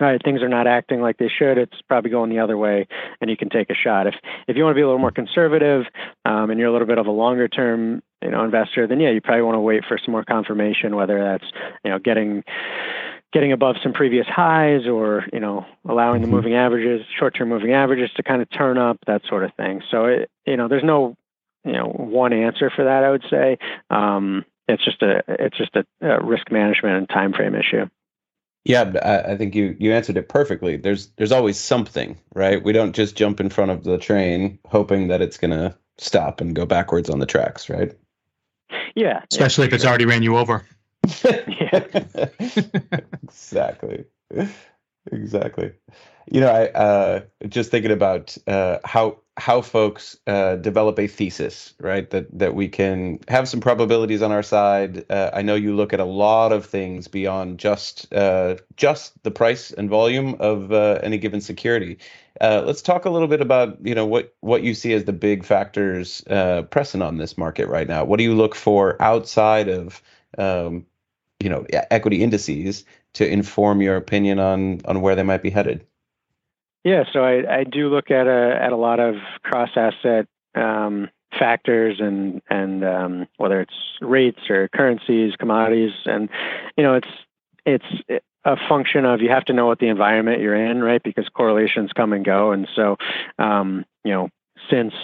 [0.00, 1.58] all right, things are not acting like they should.
[1.58, 2.86] It's probably going the other way,
[3.20, 4.06] and you can take a shot.
[4.06, 4.14] If
[4.48, 5.84] if you want to be a little more conservative,
[6.24, 9.10] um, and you're a little bit of a longer term, you know, investor, then yeah,
[9.10, 11.52] you probably want to wait for some more confirmation, whether that's
[11.84, 12.44] you know getting
[13.32, 16.36] getting above some previous highs or you know allowing the mm-hmm.
[16.36, 19.82] moving averages, short term moving averages to kind of turn up, that sort of thing.
[19.90, 21.16] So it, you know, there's no
[21.64, 23.04] you know one answer for that.
[23.04, 23.58] I would say.
[23.90, 27.86] Um, it's just a it's just a, a risk management and time frame issue.
[28.64, 30.76] Yeah, I, I think you you answered it perfectly.
[30.76, 32.62] There's there's always something, right?
[32.62, 36.54] We don't just jump in front of the train hoping that it's gonna stop and
[36.54, 37.92] go backwards on the tracks, right?
[38.94, 39.88] Yeah, especially yeah, if it's sure.
[39.88, 40.66] already ran you over.
[41.24, 41.84] yeah,
[43.22, 44.04] exactly.
[45.10, 45.72] Exactly.
[46.26, 51.74] You know, I uh, just thinking about uh, how how folks uh, develop a thesis,
[51.80, 52.08] right?
[52.10, 55.04] That that we can have some probabilities on our side.
[55.10, 59.30] Uh, I know you look at a lot of things beyond just uh, just the
[59.30, 61.98] price and volume of uh, any given security.
[62.40, 65.44] let's talk a little bit about you know what what you see as the big
[65.44, 66.22] factors
[66.70, 68.04] pressing on this market right now.
[68.04, 70.00] What do you look for outside of
[70.38, 70.86] um,
[71.40, 75.86] you know equity indices to inform your opinion on on where they might be headed?
[76.84, 81.10] Yeah, so I, I do look at a at a lot of cross asset um,
[81.38, 86.28] factors and and um, whether it's rates or currencies, commodities, and
[86.76, 87.08] you know it's
[87.66, 91.02] it's a function of you have to know what the environment you're in, right?
[91.02, 92.96] Because correlations come and go, and so
[93.38, 94.30] um, you know
[94.70, 94.94] since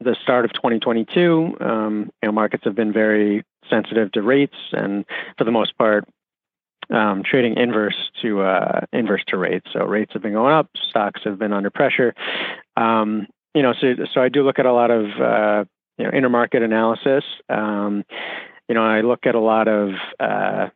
[0.00, 5.04] the start of 2022, um, you know markets have been very sensitive to rates, and
[5.38, 6.04] for the most part,
[6.90, 9.66] um, trading inverse to uh, inverse to rates.
[9.72, 12.14] So rates have been going up, stocks have been under pressure.
[12.76, 15.64] Um, you know, so so I do look at a lot of uh,
[15.98, 17.24] you know intermarket analysis.
[17.48, 18.04] Um,
[18.68, 20.68] you know, I look at a lot of uh,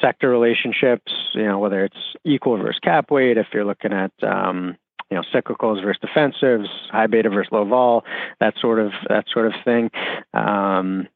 [0.00, 1.12] sector relationships.
[1.34, 4.76] You know, whether it's equal versus cap weight, if you're looking at um,
[5.10, 8.04] you know cyclicals versus defensives, high beta versus low vol,
[8.40, 9.90] that sort of that sort of thing.
[10.34, 11.08] Um,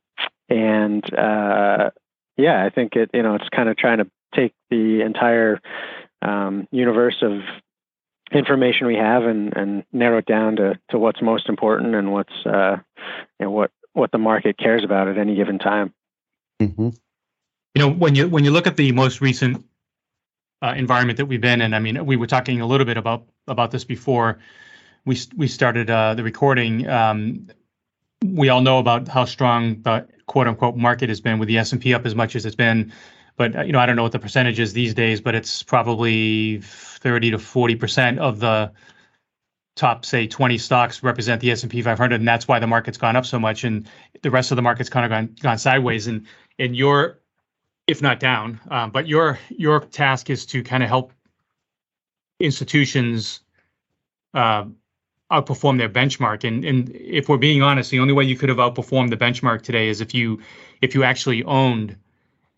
[0.48, 1.90] and uh,
[2.36, 5.60] yeah, I think it you know it's kind of trying to take the entire
[6.22, 7.40] um, universe of
[8.32, 12.34] information we have and, and narrow it down to, to what's most important and what's
[12.46, 12.76] uh,
[13.38, 15.94] you know, what what the market cares about at any given time.
[16.60, 16.90] Mm-hmm.
[17.74, 19.64] You know, when you when you look at the most recent
[20.62, 23.26] uh, environment that we've been in, I mean, we were talking a little bit about
[23.46, 24.38] about this before
[25.04, 26.88] we we started uh, the recording.
[26.88, 27.48] Um,
[28.24, 31.92] we all know about how strong the quote unquote market has been with the S&P
[31.92, 32.92] up as much as it's been
[33.36, 36.60] but you know I don't know what the percentage is these days but it's probably
[36.62, 38.72] 30 to 40% of the
[39.76, 43.26] top say 20 stocks represent the S&P 500 and that's why the market's gone up
[43.26, 43.88] so much and
[44.22, 46.26] the rest of the market's kind of gone gone sideways and
[46.58, 47.20] and your
[47.86, 51.12] if not down um, but your your task is to kind of help
[52.40, 53.40] institutions
[54.34, 54.64] uh,
[55.30, 56.44] outperform their benchmark.
[56.44, 59.62] And and if we're being honest, the only way you could have outperformed the benchmark
[59.62, 60.40] today is if you
[60.82, 61.96] if you actually owned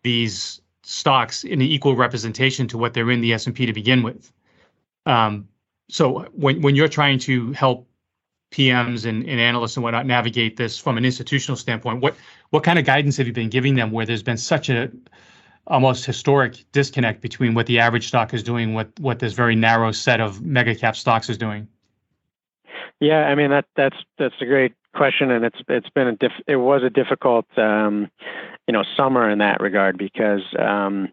[0.03, 4.31] these stocks in an equal representation to what they're in the S&P to begin with.
[5.05, 5.49] Um,
[5.89, 7.87] so when when you're trying to help
[8.51, 12.15] PMs and, and analysts and whatnot navigate this from an institutional standpoint, what
[12.51, 14.89] what kind of guidance have you been giving them where there's been such a
[15.67, 19.91] almost historic disconnect between what the average stock is doing, what what this very narrow
[19.91, 21.67] set of mega cap stocks is doing?
[23.01, 26.33] Yeah, I mean that that's that's a great question, and it's it's been a diff,
[26.47, 28.09] it was a difficult um,
[28.67, 31.09] you know summer in that regard because um,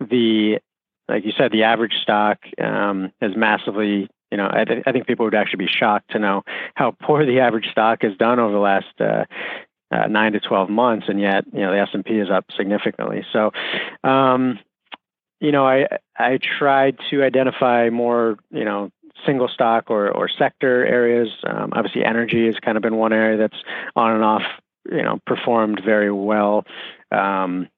[0.00, 0.58] the
[1.08, 5.24] like you said the average stock um, massively you know I, th- I think people
[5.24, 6.42] would actually be shocked to know
[6.74, 9.24] how poor the average stock has done over the last uh,
[9.90, 12.46] uh, nine to twelve months, and yet you know the S and P is up
[12.56, 13.24] significantly.
[13.32, 13.52] So.
[14.04, 14.58] Um,
[15.40, 18.92] you know, I I tried to identify more, you know,
[19.26, 21.28] single stock or, or sector areas.
[21.46, 23.62] Um, obviously, energy has kind of been one area that's
[23.96, 24.42] on and off,
[24.90, 26.64] you know, performed very well.
[27.10, 27.68] Um,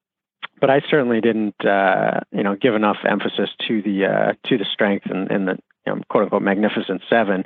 [0.60, 4.64] but I certainly didn't, uh, you know, give enough emphasis to the uh, to the
[4.64, 7.44] strength and, and the you know, quote unquote magnificent seven.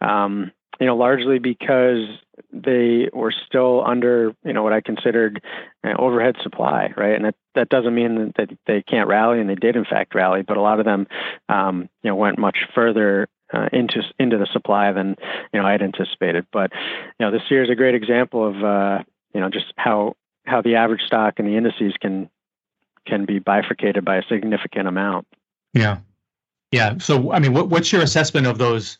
[0.00, 2.06] Um, you know, largely because
[2.52, 5.42] they were still under, you know, what I considered
[5.84, 7.14] uh, overhead supply, right?
[7.14, 10.42] And that, that doesn't mean that they can't rally, and they did in fact rally,
[10.42, 11.06] but a lot of them,
[11.50, 15.16] um, you know, went much further uh, into into the supply than
[15.52, 16.46] you know I had anticipated.
[16.52, 16.72] But
[17.18, 19.02] you know, this year is a great example of uh,
[19.34, 22.30] you know just how how the average stock and the indices can
[23.06, 25.26] can be bifurcated by a significant amount.
[25.72, 25.98] Yeah,
[26.70, 26.98] yeah.
[26.98, 28.98] So I mean, what, what's your assessment of those?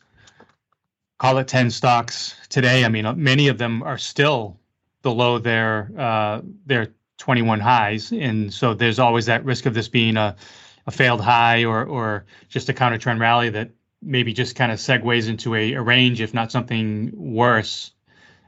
[1.19, 2.83] Call it ten stocks today.
[2.83, 4.57] I mean, many of them are still
[5.01, 10.17] below their uh, their 21 highs, and so there's always that risk of this being
[10.17, 10.35] a
[10.87, 13.69] a failed high or or just a counter trend rally that
[14.01, 17.91] maybe just kind of segues into a, a range, if not something worse,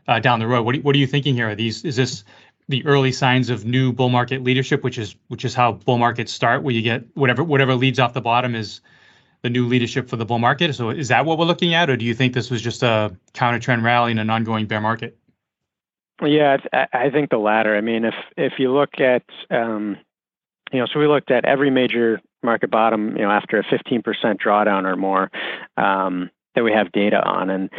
[0.08, 0.64] uh, down the road.
[0.64, 1.50] What, what are you thinking here?
[1.50, 2.24] Are these is this
[2.70, 6.32] the early signs of new bull market leadership, which is which is how bull markets
[6.32, 8.82] start, where you get whatever whatever leads off the bottom is
[9.42, 10.74] the new leadership for the bull market.
[10.74, 13.16] So is that what we're looking at, or do you think this was just a
[13.34, 15.18] counter trend rally in an ongoing bear market?
[16.22, 16.58] Yeah,
[16.94, 17.76] I think the latter.
[17.76, 19.98] I mean, if if you look at um,
[20.72, 24.04] you know, so we looked at every major market bottom, you know, after a 15%
[24.42, 25.32] drawdown or more
[25.78, 27.50] um, that we have data on.
[27.50, 27.70] And,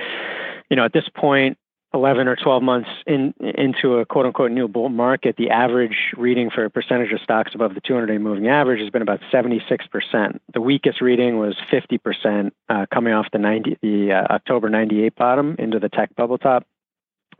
[0.70, 1.59] you know, at this point,
[1.94, 6.50] 11 or 12 months in, into a quote unquote new bull market, the average reading
[6.50, 10.40] for a percentage of stocks above the 200 day moving average has been about 76%.
[10.53, 15.55] The weakest reading was 50% uh, coming off the 90, the uh, October 98 bottom
[15.59, 16.66] into the tech bubble top.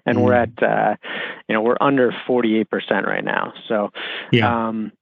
[0.07, 0.97] And we're at, uh,
[1.49, 2.67] you know, we're under 48%
[3.07, 3.55] right now.
[3.69, 3.91] So,
[4.31, 4.69] yeah.
[4.69, 4.93] um,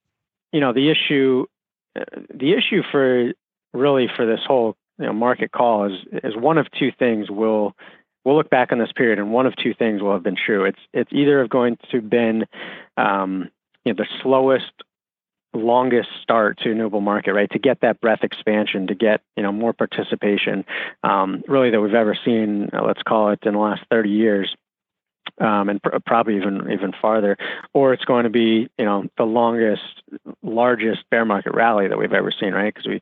[0.52, 1.46] you know, the issue,
[1.94, 3.32] the issue for
[3.72, 7.74] really for this whole you know, market call is, is one of two things will
[8.24, 10.64] we'll look back on this period and one of two things will have been true.
[10.64, 12.46] It's it's either of going to been
[12.96, 13.50] um,
[13.84, 14.72] you know the slowest
[15.54, 17.50] longest start to a new market, right?
[17.50, 20.64] To get that breadth expansion, to get you know more participation,
[21.02, 22.70] um, really that we've ever seen.
[22.72, 24.54] Uh, let's call it in the last 30 years
[25.40, 27.36] um, and pr- probably even even farther,
[27.72, 30.02] or it's going to be you know the longest,
[30.42, 32.72] largest bear market rally that we've ever seen, right?
[32.72, 33.00] Because we you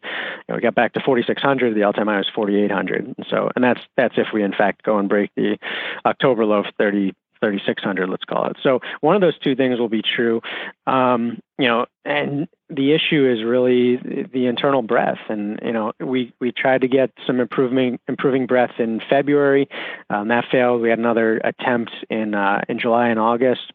[0.48, 3.80] know, we got back to 4,600, the all-time high was 4,800, and so and that's
[3.96, 5.58] that's if we in fact go and break the
[6.04, 8.56] October low of 30 3600 let's call it.
[8.62, 10.40] So one of those two things will be true.
[10.86, 13.96] Um, you know and the issue is really
[14.32, 15.20] the internal breadth.
[15.28, 19.68] And you know we we tried to get some improving improving breadth in february.
[20.08, 20.80] Um, that failed.
[20.80, 23.72] We had another attempt in uh, in july and august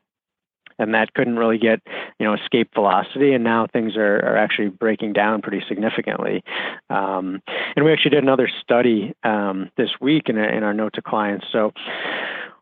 [0.78, 1.82] and that couldn't really get
[2.20, 3.34] you know escape velocity.
[3.34, 6.44] And now things are, are actually breaking down pretty significantly.
[6.90, 7.42] Um,
[7.76, 11.46] and we actually did another study um, this week in, in our note to clients.
[11.52, 11.72] So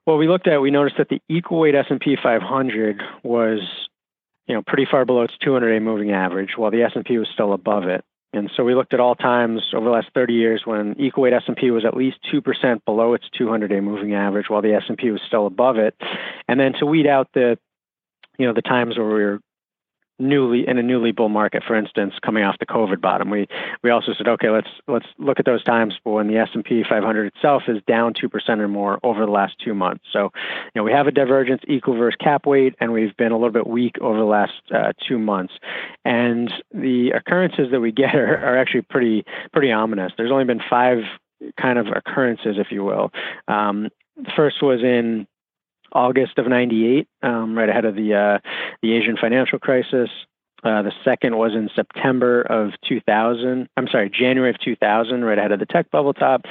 [0.05, 3.61] well, we looked at, we noticed that the equal weight S&P 500 was,
[4.47, 7.85] you know, pretty far below its 200-day moving average, while the S&P was still above
[7.85, 8.03] it.
[8.33, 11.33] And so we looked at all times over the last 30 years when equal weight
[11.33, 15.45] S&P was at least 2% below its 200-day moving average, while the S&P was still
[15.45, 15.95] above it.
[16.47, 17.59] And then to weed out the,
[18.39, 19.39] you know, the times where we were
[20.19, 23.29] newly in a newly bull market, for instance, coming off the COVID bottom.
[23.29, 23.47] We
[23.83, 26.83] we also said, okay, let's let's look at those times when the S and P
[26.87, 30.05] 500 itself is down two percent or more over the last two months.
[30.11, 33.37] So, you know, we have a divergence equal versus cap weight, and we've been a
[33.37, 35.53] little bit weak over the last uh, two months.
[36.05, 40.13] And the occurrences that we get are, are actually pretty pretty ominous.
[40.17, 40.99] There's only been five
[41.59, 43.11] kind of occurrences, if you will.
[43.47, 45.27] Um, the first was in
[45.93, 48.49] August of '98, um, right ahead of the uh,
[48.81, 50.09] the Asian financial crisis.
[50.63, 53.67] Uh, the second was in September of 2000.
[53.75, 56.45] I'm sorry, January of 2000, right ahead of the tech bubble top.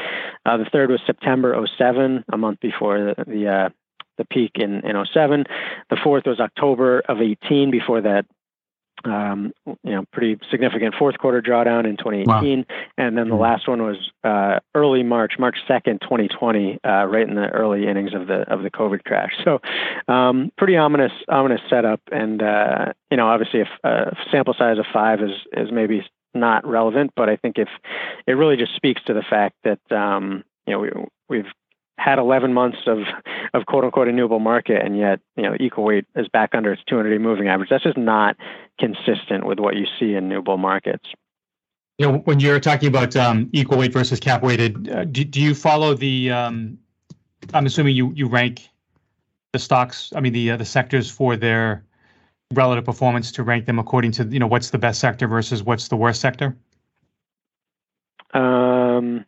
[0.44, 3.68] Uh, the third was September 07, a month before the the, uh,
[4.18, 5.44] the peak in, in 07.
[5.88, 8.26] The fourth was October of 18, before that
[9.04, 12.76] um, you know, pretty significant fourth quarter drawdown in 2018, wow.
[12.98, 13.42] and then the mm-hmm.
[13.42, 18.14] last one was uh, early March, March 2nd, 2020, uh, right in the early innings
[18.14, 19.32] of the of the COVID crash.
[19.44, 19.60] So,
[20.12, 24.86] um, pretty ominous ominous setup, and uh, you know, obviously, if a sample size of
[24.92, 26.02] five is is maybe
[26.34, 27.68] not relevant, but I think if
[28.26, 30.90] it really just speaks to the fact that um, you know we,
[31.28, 31.52] we've
[32.02, 32.98] had 11 months of,
[33.54, 36.82] of quote unquote new market, and yet you know equal weight is back under its
[36.88, 37.70] 200 day moving average.
[37.70, 38.36] That's just not
[38.78, 41.08] consistent with what you see in renewable markets.
[41.98, 45.40] You know, when you're talking about um, equal weight versus cap weighted, uh, do, do
[45.40, 46.30] you follow the?
[46.30, 46.78] Um,
[47.54, 48.68] I'm assuming you you rank
[49.52, 50.12] the stocks.
[50.16, 51.84] I mean the uh, the sectors for their
[52.52, 55.88] relative performance to rank them according to you know what's the best sector versus what's
[55.88, 56.56] the worst sector.
[58.34, 59.24] Um,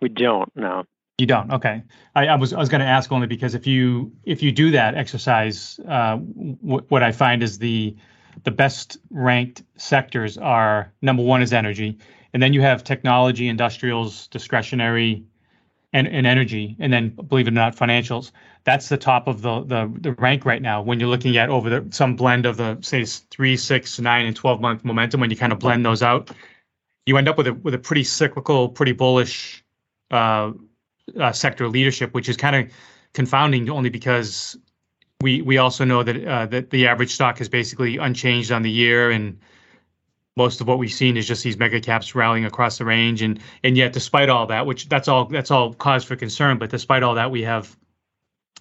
[0.00, 0.50] we don't.
[0.56, 0.84] No.
[1.18, 1.50] You don't.
[1.50, 1.82] Okay.
[2.14, 4.70] I, I was I was going to ask only because if you if you do
[4.72, 7.96] that exercise, uh, w- what I find is the
[8.44, 11.96] the best ranked sectors are number one is energy,
[12.34, 15.24] and then you have technology, industrials, discretionary,
[15.94, 18.30] and, and energy, and then believe it or not, financials.
[18.64, 20.82] That's the top of the the, the rank right now.
[20.82, 24.36] When you're looking at over the some blend of the say three, six, nine, and
[24.36, 26.30] twelve month momentum, when you kind of blend those out,
[27.06, 29.64] you end up with a with a pretty cyclical, pretty bullish.
[30.10, 30.52] Uh,
[31.18, 32.72] uh, sector leadership, which is kind of
[33.12, 34.56] confounding only because
[35.20, 38.70] we we also know that uh, that the average stock is basically unchanged on the
[38.70, 39.38] year, and
[40.36, 43.40] most of what we've seen is just these mega caps rallying across the range, and
[43.64, 47.02] and yet despite all that, which that's all that's all cause for concern, but despite
[47.02, 47.76] all that, we have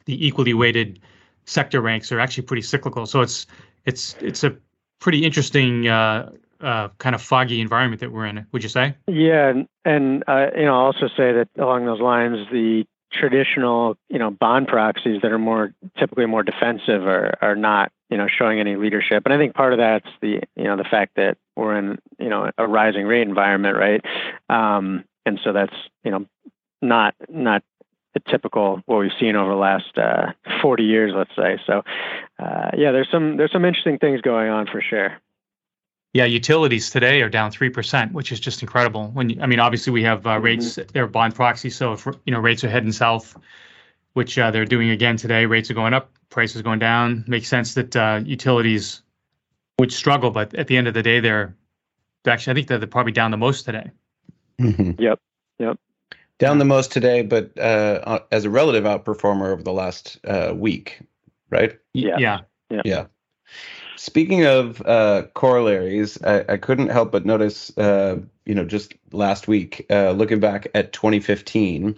[0.06, 1.00] the equally weighted
[1.46, 3.06] sector ranks are actually pretty cyclical.
[3.06, 3.48] So it's
[3.86, 4.56] it's it's a
[5.00, 8.46] pretty interesting uh, uh, kind of foggy environment that we're in.
[8.52, 8.96] Would you say?
[9.08, 13.98] Yeah, and, and uh, you know, I'll also say that along those lines, the traditional
[14.10, 18.28] you know bond proxies that are more typically more defensive are are not you know
[18.28, 21.38] showing any leadership and i think part of that's the you know the fact that
[21.56, 24.04] we're in you know a rising rate environment right
[24.50, 26.26] um, and so that's you know
[26.82, 27.64] not not
[28.14, 31.84] the typical what we've seen over the last uh, 40 years let's say so
[32.40, 35.14] uh, yeah there's some there's some interesting things going on for sure
[36.16, 39.10] yeah, utilities today are down three percent, which is just incredible.
[39.10, 40.46] When I mean, obviously we have uh, mm-hmm.
[40.46, 43.38] rates; they're bond proxy, so if you know rates are heading south,
[44.14, 45.46] which uh, they're doing again today.
[45.46, 47.26] Rates are going up, prices going down.
[47.28, 49.02] Makes sense that uh, utilities
[49.78, 51.54] would struggle, but at the end of the day, they're
[52.26, 53.92] actually I think they're probably down the most today.
[54.58, 55.02] Mm-hmm.
[55.02, 55.20] Yep.
[55.60, 55.80] Yep.
[56.40, 61.02] Down the most today, but uh, as a relative outperformer over the last uh, week,
[61.50, 61.78] right?
[61.94, 62.16] Yeah.
[62.20, 62.40] Yeah.
[62.70, 62.82] Yeah.
[62.86, 63.06] yeah.
[63.98, 69.48] Speaking of uh, corollaries, I, I, couldn't help but notice, uh, you know, just last
[69.48, 71.98] week, uh, looking back at 2015,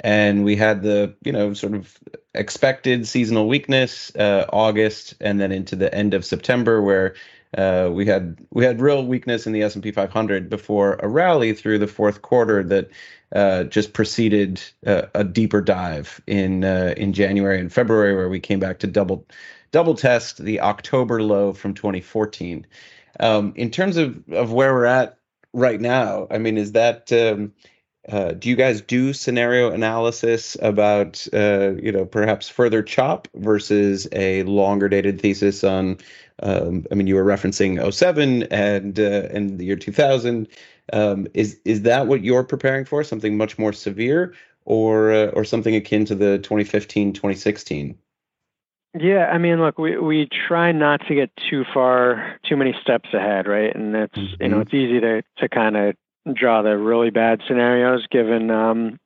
[0.00, 1.98] and we had the, you know, sort of
[2.34, 7.14] expected seasonal weakness, uh, August, and then into the end of September, where
[7.56, 11.78] uh, we had we had real weakness in the S&P 500 before a rally through
[11.78, 12.90] the fourth quarter that
[13.34, 18.78] uh, just preceded a deeper dive in in January and February, where we came back
[18.80, 19.26] to double
[19.72, 22.66] double test the October low from 2014.
[23.20, 25.18] Um, in terms of, of where we're at
[25.52, 27.52] right now, I mean, is that um,
[28.08, 34.06] uh, do you guys do scenario analysis about uh, you know perhaps further chop versus
[34.12, 35.98] a longer dated thesis on?
[36.42, 40.48] Um, I mean, you were referencing 07 and uh, and the year 2000.
[40.92, 43.02] Um, is is that what you're preparing for?
[43.02, 44.34] Something much more severe,
[44.64, 47.98] or uh, or something akin to the 2015 2016?
[48.98, 53.08] Yeah, I mean, look, we we try not to get too far, too many steps
[53.12, 53.74] ahead, right?
[53.74, 54.42] And it's mm-hmm.
[54.42, 54.62] you know mm-hmm.
[54.62, 55.96] it's easy to to kind of
[56.34, 58.98] draw the really bad scenarios given um,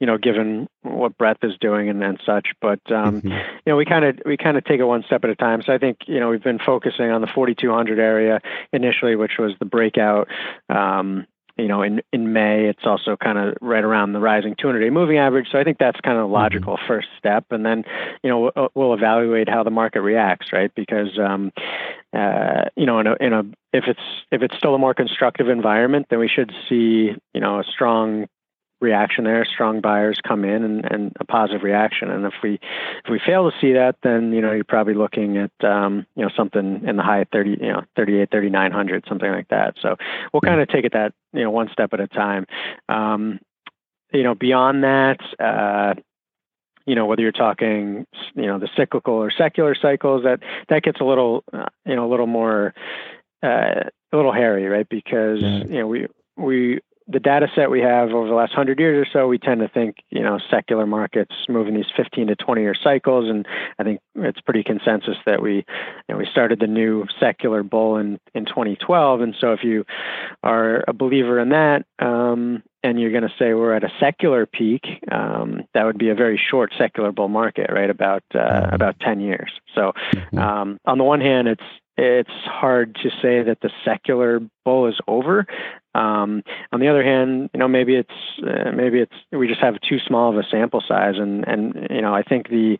[0.00, 2.48] you know given what breadth is doing and, and such.
[2.60, 3.28] But um, mm-hmm.
[3.28, 5.62] you know we kind of we kind of take it one step at a time.
[5.64, 8.40] So I think you know we've been focusing on the 4200 area
[8.72, 10.28] initially, which was the breakout.
[10.68, 11.26] Um,
[11.58, 14.90] you know, in, in May, it's also kind of right around the rising 200 day
[14.90, 15.48] moving average.
[15.50, 16.86] So I think that's kind of a logical mm-hmm.
[16.86, 17.46] first step.
[17.50, 17.84] And then,
[18.22, 20.72] you know, we'll, we'll, evaluate how the market reacts, right?
[20.74, 21.52] Because, um,
[22.12, 23.40] uh, you know, in a, in a,
[23.72, 27.58] if it's, if it's still a more constructive environment, then we should see, you know,
[27.58, 28.28] a strong
[28.80, 32.10] reaction there, strong buyers come in and, and a positive reaction.
[32.10, 32.54] And if we
[33.04, 36.22] if we fail to see that, then you know you're probably looking at um, you
[36.22, 39.74] know something in the high 30, you know 38, 3900, something like that.
[39.80, 39.96] So
[40.32, 42.46] we'll kind of take it that you know one step at a time.
[42.88, 43.40] Um,
[44.12, 45.20] you know beyond that.
[45.38, 45.94] Uh,
[46.86, 51.00] you know whether you're talking you know the cyclical or secular cycles that that gets
[51.00, 52.72] a little uh, you know a little more
[53.42, 55.64] uh, a little hairy right because yeah.
[55.64, 56.06] you know we
[56.38, 59.60] we the data set we have over the last 100 years or so, we tend
[59.60, 63.30] to think, you know, secular markets move in these 15 to 20 year cycles.
[63.30, 63.46] And
[63.78, 65.64] I think it's pretty consensus that we, you
[66.10, 69.22] know, we started the new secular bull in, in 2012.
[69.22, 69.86] And so if you
[70.42, 74.46] are a believer in that, um, and you're going to say we're at a secular
[74.46, 77.90] peak, um, that would be a very short secular bull market, right?
[77.90, 78.74] About uh, mm-hmm.
[78.74, 79.50] about 10 years.
[79.74, 80.38] So, mm-hmm.
[80.38, 81.62] um, on the one hand, it's
[82.00, 85.46] it's hard to say that the secular bull is over.
[85.94, 88.10] Um, on the other hand, you know, maybe it's
[88.42, 92.02] uh, maybe it's we just have too small of a sample size, and and you
[92.02, 92.78] know, I think the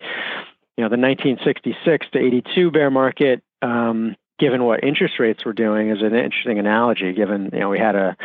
[0.76, 3.42] you know the 1966 to 82 bear market.
[3.62, 7.78] Um, given what interest rates were doing is an interesting analogy given you know we
[7.78, 8.16] had a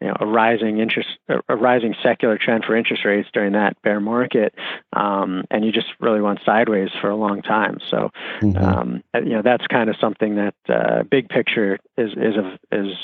[0.00, 1.08] you know a rising interest
[1.48, 4.54] a rising secular trend for interest rates during that bear market
[4.92, 8.10] um, and you just really went sideways for a long time so
[8.40, 8.62] mm-hmm.
[8.62, 12.94] um, you know that's kind of something that uh, big picture is is a, is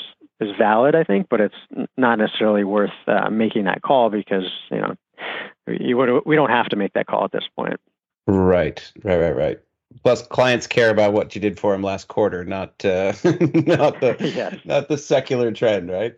[0.41, 1.55] is valid I think but it's
[1.97, 4.95] not necessarily worth uh, making that call because you know
[5.67, 7.79] you would we don't have to make that call at this point
[8.27, 9.59] right right right right
[10.03, 14.15] Plus, clients care about what you did for them last quarter, not uh, not the
[14.35, 14.57] yes.
[14.65, 16.13] not the secular trend, right?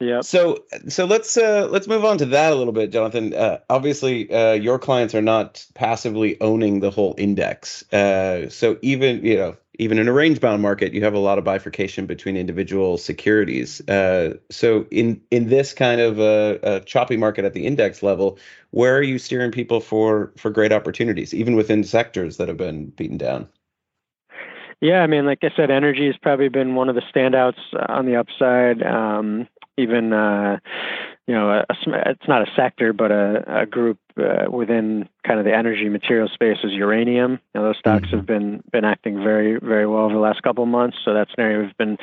[0.00, 0.20] Yeah.
[0.20, 3.34] So so let's uh, let's move on to that a little bit, Jonathan.
[3.34, 7.82] Uh, obviously, uh, your clients are not passively owning the whole index.
[7.92, 11.38] Uh, so even you know even in a range bound market, you have a lot
[11.38, 13.80] of bifurcation between individual securities.
[13.88, 18.38] Uh, so in in this kind of a, a, choppy market at the index level,
[18.70, 22.86] where are you steering people for for great opportunities, even within sectors that have been
[22.90, 23.48] beaten down?
[24.80, 28.04] Yeah, I mean, like I said, energy has probably been one of the standouts on
[28.04, 28.82] the upside.
[28.82, 29.46] Um,
[29.78, 30.58] even uh,
[31.26, 35.38] you know, a, a, it's not a sector, but a, a group uh, within kind
[35.38, 37.38] of the energy material space is uranium.
[37.54, 38.16] You know, those stocks mm-hmm.
[38.16, 40.96] have been been acting very very well over the last couple of months.
[41.04, 41.96] So that's an area we've been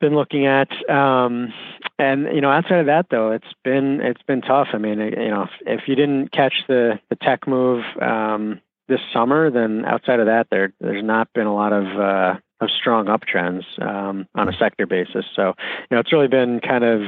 [0.00, 0.68] been looking at.
[0.90, 1.52] Um,
[1.98, 4.68] and you know, outside of that, though, it's been it's been tough.
[4.72, 9.00] I mean, you know, if, if you didn't catch the the tech move um, this
[9.12, 13.06] summer, then outside of that, there there's not been a lot of uh, of strong
[13.06, 15.24] uptrends um, on a sector basis.
[15.34, 15.54] So,
[15.90, 17.02] you know, it's really been kind of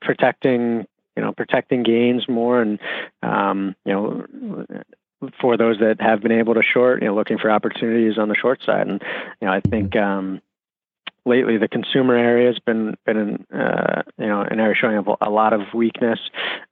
[0.00, 2.78] protecting, you know, protecting gains more, and
[3.22, 4.66] um, you know,
[5.40, 8.34] for those that have been able to short, you know, looking for opportunities on the
[8.34, 8.86] short side.
[8.86, 9.02] And
[9.40, 9.96] you know, I think.
[9.96, 10.40] Um,
[11.24, 15.52] lately the consumer area has been been uh, you know an area showing a lot
[15.52, 16.18] of weakness.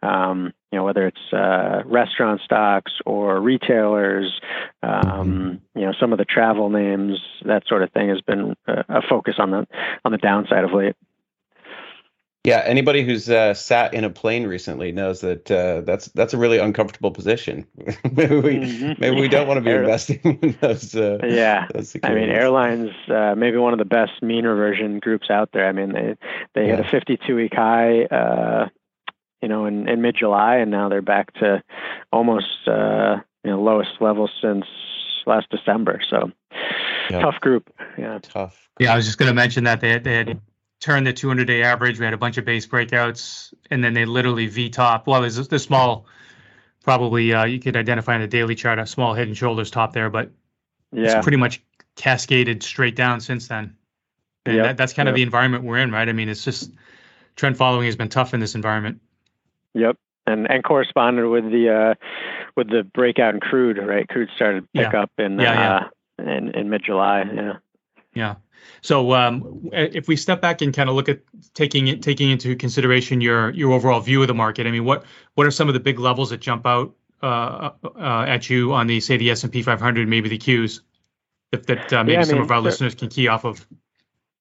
[0.02, 4.40] Um, you know whether it's uh, restaurant stocks or retailers,
[4.82, 5.78] um, mm-hmm.
[5.78, 9.02] you know some of the travel names, that sort of thing has been a, a
[9.08, 9.66] focus on the
[10.04, 10.96] on the downside of late.
[12.44, 16.38] Yeah, anybody who's uh, sat in a plane recently knows that uh, that's that's a
[16.38, 17.66] really uncomfortable position.
[18.12, 18.92] maybe we mm-hmm.
[18.98, 20.94] maybe we don't want to be investing in those.
[20.94, 25.28] Uh, yeah, those I mean, airlines uh, maybe one of the best mean reversion groups
[25.28, 25.68] out there.
[25.68, 26.16] I mean, they
[26.54, 26.76] they yeah.
[26.76, 28.68] hit a 52 week high, uh,
[29.42, 31.62] you know, in, in mid July, and now they're back to
[32.10, 34.64] almost uh, you know lowest level since
[35.26, 36.00] last December.
[36.08, 36.32] So
[37.10, 37.20] yep.
[37.20, 37.70] tough group.
[37.98, 38.70] Yeah, tough.
[38.78, 40.40] Yeah, I was just going to mention that they they had
[40.80, 41.98] turned the 200 day average.
[41.98, 45.06] We had a bunch of base breakouts, and then they literally V top.
[45.06, 46.06] Well, there's the small,
[46.82, 49.92] probably uh, you could identify in the daily chart a small head and shoulders top
[49.92, 50.30] there, but
[50.92, 51.16] yeah.
[51.16, 51.62] it's pretty much
[51.96, 53.76] cascaded straight down since then.
[54.46, 54.64] And yep.
[54.64, 55.12] that, that's kind yep.
[55.12, 56.08] of the environment we're in, right?
[56.08, 56.72] I mean, it's just
[57.36, 59.00] trend following has been tough in this environment.
[59.74, 59.96] Yep.
[60.26, 62.06] And and corresponded with the uh,
[62.56, 64.08] with the breakout in crude, right?
[64.08, 65.02] Crude started to pick yeah.
[65.02, 67.24] up in yeah, uh, in in mid July.
[67.34, 67.52] Yeah.
[68.14, 68.34] Yeah.
[68.82, 71.20] So um, if we step back and kind of look at
[71.54, 75.04] taking it, taking into consideration your your overall view of the market, I mean, what
[75.34, 78.86] what are some of the big levels that jump out uh, uh, at you on
[78.86, 80.80] the say the S and P 500, maybe the Qs,
[81.52, 83.66] that that uh, maybe yeah, some mean, of our so, listeners can key off of.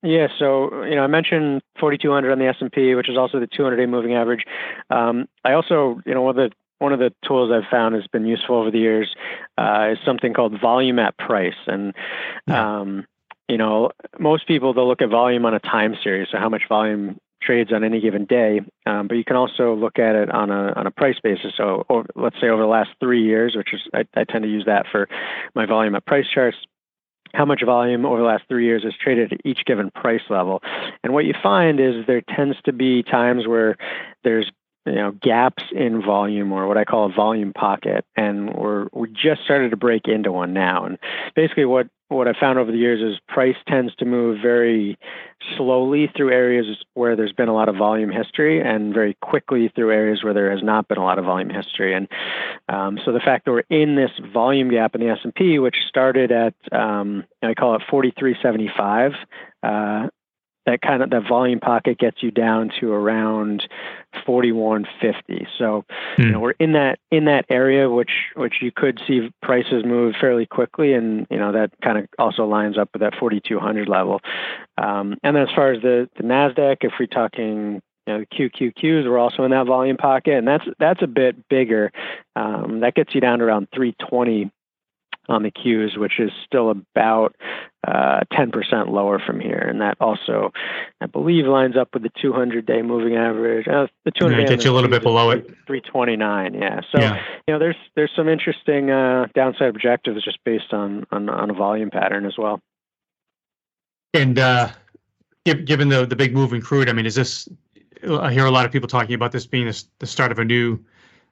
[0.02, 3.40] Yeah, so you know, I mentioned 4,200 on the S and P, which is also
[3.40, 4.46] the 200-day moving average.
[4.90, 8.08] Um, I also, you know, one of the one of the tools I've found has
[8.08, 9.14] been useful over the years
[9.58, 11.94] uh, is something called volume at price, and
[12.48, 13.06] um,
[13.50, 16.64] you know, most people they'll look at volume on a time series, so how much
[16.70, 18.62] volume trades on any given day.
[18.86, 21.54] Um, but you can also look at it on a on a price basis.
[21.58, 24.50] So over, let's say over the last three years, which is I, I tend to
[24.50, 25.08] use that for
[25.56, 26.58] my volume at price charts.
[27.34, 30.62] How much volume over the last three years is traded at each given price level?
[31.04, 33.78] And what you find is there tends to be times where
[34.24, 34.52] there's
[34.90, 39.10] you know gaps in volume or what I call a volume pocket, and we're we
[39.10, 40.86] just started to break into one now.
[40.86, 40.98] And
[41.36, 44.98] basically, what what I found over the years is price tends to move very
[45.56, 46.66] slowly through areas
[46.96, 50.52] where there's been a lot of volume history, and very quickly through areas where there
[50.52, 51.94] has not been a lot of volume history.
[51.94, 52.08] And
[52.68, 55.60] um, so the fact that we're in this volume gap in the S and P,
[55.60, 59.14] which started at um, I call it 43.75.
[59.62, 60.10] Uh,
[60.66, 63.68] that kind of that volume pocket gets you down to around
[64.26, 65.86] 4150 so
[66.18, 66.26] mm.
[66.26, 66.44] you know hmm.
[66.44, 70.94] we're in that in that area which which you could see prices move fairly quickly
[70.94, 74.20] and you know that kind of also lines up with that 4200 level
[74.78, 78.50] um, and then as far as the the nasdaq if we're talking you know, the
[78.50, 81.92] QQQs we're also in that volume pocket, and that's that's a bit bigger.
[82.36, 84.52] Um, that gets you down to around 320
[85.30, 87.36] on the Qs, which is still about
[87.88, 89.58] uh, 10% lower from here.
[89.58, 90.52] And that also,
[91.00, 93.68] I believe, lines up with the 200 day moving average.
[93.68, 95.48] Uh, the 200 yeah, get you a little bit below it.
[95.68, 96.82] 329, yeah.
[96.92, 97.24] So, yeah.
[97.48, 101.54] you know, there's there's some interesting uh, downside objectives just based on, on, on a
[101.54, 102.60] volume pattern as well.
[104.14, 104.70] And uh,
[105.46, 107.48] given the the big move in crude, I mean, is this?
[108.10, 110.80] I hear a lot of people talking about this being the start of a new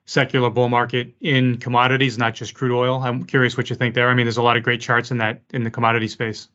[0.07, 3.03] secular bull market in commodities, not just crude oil.
[3.03, 4.09] I'm curious what you think there.
[4.09, 6.49] I mean, there's a lot of great charts in that in the commodity space.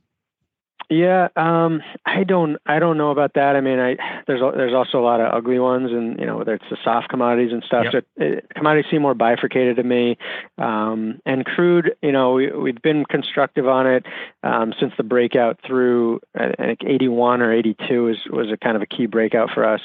[0.92, 3.56] Yeah, um, I don't, I don't know about that.
[3.56, 6.52] I mean, I there's there's also a lot of ugly ones, and you know whether
[6.52, 7.86] it's the soft commodities and stuff.
[7.90, 8.04] Yep.
[8.18, 10.18] So it, commodities seem more bifurcated to me.
[10.58, 14.04] Um, and crude, you know, we, we've been constructive on it
[14.42, 18.82] um, since the breakout through I think 81 or 82 is was a kind of
[18.82, 19.80] a key breakout for us.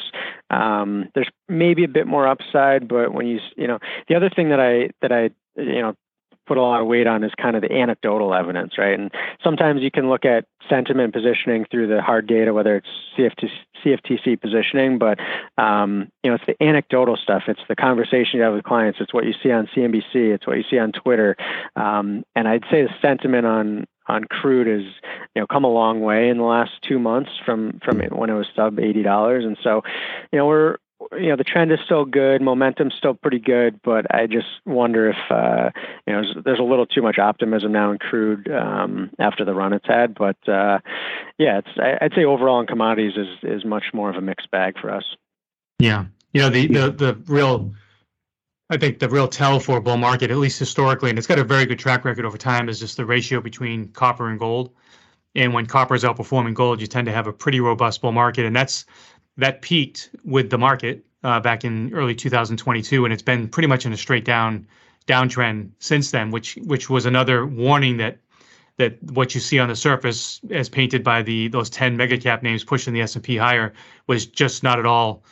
[0.49, 3.80] Um, there's maybe a bit more upside, but when you, you know,
[4.10, 5.95] the other thing that I that I you know
[6.48, 8.98] put a lot of weight on is kind of the anecdotal evidence, right?
[8.98, 9.12] And
[9.43, 12.88] sometimes you can look at sentiment positioning through the hard data, whether it's
[13.18, 13.50] CFT,
[13.84, 15.20] CFTC positioning, but
[15.58, 17.43] um, you know, it's the anecdotal stuff.
[17.48, 19.00] It's the conversation you have with clients.
[19.02, 20.34] It's what you see on CNBC.
[20.34, 21.36] It's what you see on Twitter.
[21.76, 24.93] Um, and I'd say the sentiment on on crude has
[25.36, 28.34] you know come a long way in the last two months from from when it
[28.34, 29.82] was sub eighty dollars, and so
[30.32, 30.78] you know we're
[31.14, 35.10] you know the trend is still good, momentum's still pretty good, but I just wonder
[35.10, 35.70] if uh,
[36.05, 39.74] you know there's a little too much optimism now in crude um, after the run
[39.74, 40.16] it's had.
[40.16, 40.80] But uh,
[41.38, 41.70] yeah, it's
[42.01, 45.03] I'd say overall in commodities is is much more of a mixed bag for us.
[45.80, 47.74] Yeah, you know the the the real.
[48.70, 51.39] I think the real tell for a bull market, at least historically, and it's got
[51.39, 54.74] a very good track record over time, is just the ratio between copper and gold.
[55.36, 58.45] And when copper is outperforming gold, you tend to have a pretty robust bull market,
[58.45, 58.86] and that's
[59.38, 63.86] that peaked with the market uh, back in early 2022, and it's been pretty much
[63.86, 64.68] in a straight down
[65.08, 68.20] downtrend since then, which which was another warning that
[68.78, 72.44] that what you see on the surface, as painted by the those ten mega cap
[72.44, 73.74] names pushing the S and P higher,
[74.08, 75.24] was just not at all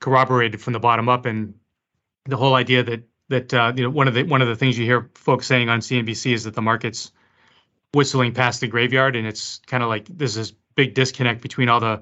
[0.00, 1.26] corroborated from the bottom up.
[1.26, 1.54] And
[2.26, 4.78] the whole idea that that uh, you know one of the one of the things
[4.78, 7.12] you hear folks saying on CNBC is that the market's
[7.92, 11.80] whistling past the graveyard, and it's kind of like there's this big disconnect between all
[11.80, 12.00] the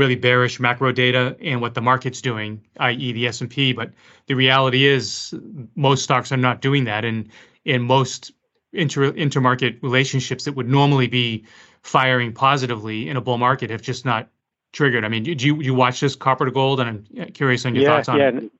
[0.00, 3.72] really bearish macro data and what the market's doing, i.e., the S and P.
[3.72, 3.92] But
[4.26, 5.34] the reality is,
[5.76, 7.28] most stocks are not doing that, and
[7.64, 8.32] in most
[8.72, 11.44] inter intermarket relationships that would normally be
[11.82, 14.28] firing positively in a bull market have just not
[14.72, 15.04] triggered.
[15.04, 16.80] I mean, do you you watch this copper to gold?
[16.80, 18.28] And I'm curious on your yeah, thoughts on yeah.
[18.28, 18.52] it.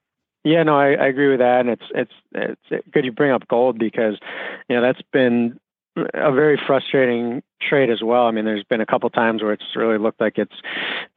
[0.42, 2.12] Yeah, no, I, I agree with that, and it's it's
[2.70, 4.18] it's good you bring up gold because
[4.68, 5.58] you know that's been
[6.14, 8.26] a very frustrating trade as well.
[8.26, 10.54] I mean, there's been a couple times where it's really looked like it's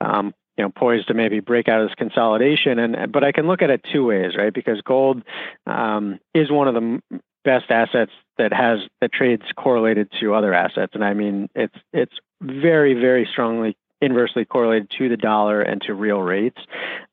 [0.01, 3.47] um, you know poised to maybe break out of this consolidation, and but I can
[3.47, 4.53] look at it two ways, right?
[4.53, 5.23] Because gold
[5.65, 7.01] um, is one of the
[7.43, 12.13] best assets that has that trades correlated to other assets, and I mean it's it's
[12.41, 16.59] very very strongly inversely correlated to the dollar and to real rates.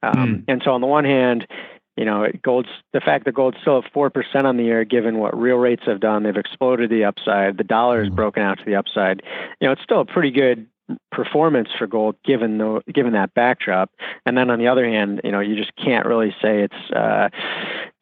[0.02, 0.44] Um, mm.
[0.48, 1.46] And so on the one hand,
[1.96, 5.18] you know, gold's the fact that gold's still at four percent on the year, given
[5.18, 7.58] what real rates have done, they've exploded the upside.
[7.58, 8.16] The dollar has mm.
[8.16, 9.22] broken out to the upside.
[9.60, 10.66] You know, it's still a pretty good
[11.12, 13.90] performance for gold given the given that backdrop.
[14.26, 17.28] And then on the other hand, you know, you just can't really say it's uh,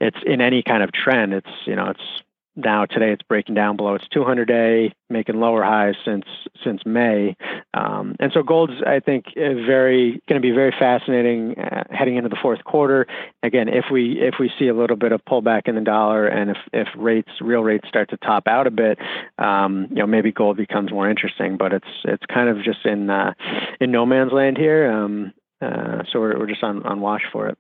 [0.01, 1.35] it's in any kind of trend.
[1.35, 2.23] It's you know, it's
[2.59, 6.25] now today it's breaking down below its 200 day, making lower highs since
[6.65, 7.37] since May,
[7.73, 12.29] um, and so gold's I think very going to be very fascinating uh, heading into
[12.29, 13.07] the fourth quarter.
[13.43, 16.51] Again, if we if we see a little bit of pullback in the dollar and
[16.51, 18.99] if if rates real rates start to top out a bit,
[19.39, 21.57] um, you know maybe gold becomes more interesting.
[21.57, 23.35] But it's it's kind of just in uh,
[23.81, 24.91] in no man's land here.
[24.91, 27.59] Um, uh, so we're, we're just on on watch for it.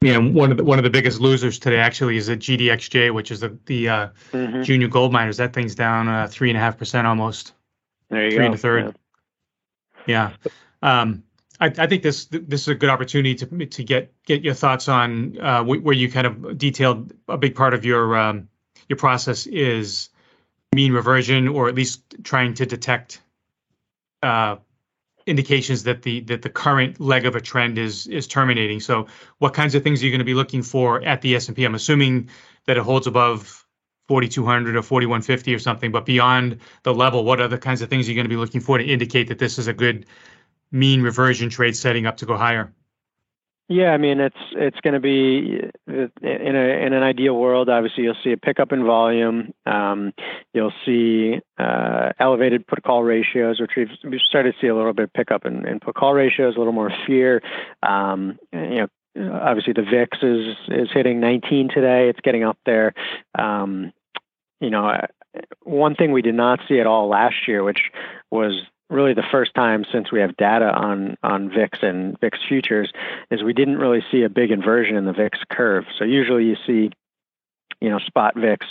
[0.00, 3.32] Yeah, one of the one of the biggest losers today actually is the GDXJ, which
[3.32, 4.62] is the the uh, mm-hmm.
[4.62, 5.38] junior gold miners.
[5.38, 7.52] That thing's down uh, three and a half percent almost.
[8.08, 8.44] There you three go.
[8.46, 8.96] and a third.
[10.06, 11.00] Yeah, yeah.
[11.00, 11.24] Um,
[11.60, 14.88] I, I, think this this is a good opportunity to to get get your thoughts
[14.88, 18.48] on uh, where you kind of detailed a big part of your um,
[18.88, 20.10] your process is
[20.74, 23.20] mean reversion, or at least trying to detect
[24.22, 24.56] uh,
[25.28, 28.80] indications that the that the current leg of a trend is is terminating.
[28.80, 29.06] So,
[29.38, 31.56] what kinds of things are you going to be looking for at the S and
[31.56, 31.64] P?
[31.64, 32.28] I'm assuming
[32.66, 33.66] that it holds above
[34.08, 38.10] 4200 or 4150 or something, but beyond the level, what other kinds of things are
[38.10, 40.06] you going to be looking for to indicate that this is a good
[40.72, 42.72] mean reversion trade setting up to go higher?
[43.70, 46.10] Yeah, I mean it's it's going to be in
[46.56, 47.68] a in an ideal world.
[47.68, 49.52] Obviously, you'll see a pickup in volume.
[49.66, 50.14] Um,
[50.54, 55.04] you'll see uh, elevated put call ratios, which we've, started to see a little bit
[55.04, 57.42] of pickup in, in put call ratios, a little more fear.
[57.82, 62.08] Um, you know, obviously the VIX is is hitting 19 today.
[62.08, 62.94] It's getting up there.
[63.38, 63.92] Um,
[64.60, 64.98] you know,
[65.64, 67.90] one thing we did not see at all last year, which
[68.30, 72.90] was really the first time since we have data on on VIX and VIX futures
[73.30, 75.84] is we didn't really see a big inversion in the VIX curve.
[75.98, 76.90] So usually you see,
[77.80, 78.64] you know, spot VIX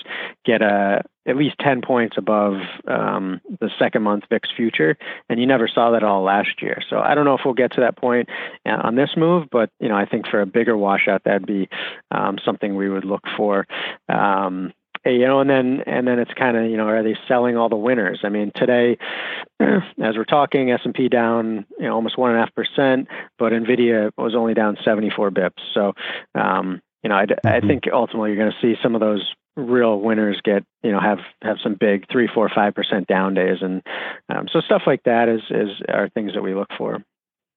[0.45, 2.53] get a at least 10 points above
[2.87, 4.97] um, the second month VIX future,
[5.29, 6.81] and you never saw that all last year.
[6.89, 8.29] So I don't know if we'll get to that point
[8.65, 11.69] uh, on this move, but you know I think for a bigger washout that'd be
[12.11, 13.67] um, something we would look for.
[14.09, 14.73] Um,
[15.13, 17.69] you know, and then and then it's kind of you know, are they selling all
[17.69, 18.21] the winners?
[18.23, 18.97] I mean, today,
[19.59, 23.07] as we're talking, S and P down you know almost one and a half percent,
[23.37, 25.61] but Nvidia was only down 74 bips.
[25.73, 25.93] So,
[26.35, 27.47] um, you know, I, mm-hmm.
[27.47, 30.99] I think ultimately you're going to see some of those real winners get you know
[30.99, 33.81] have have some big three, four, five percent down days, and
[34.29, 37.03] um, so stuff like that is is are things that we look for.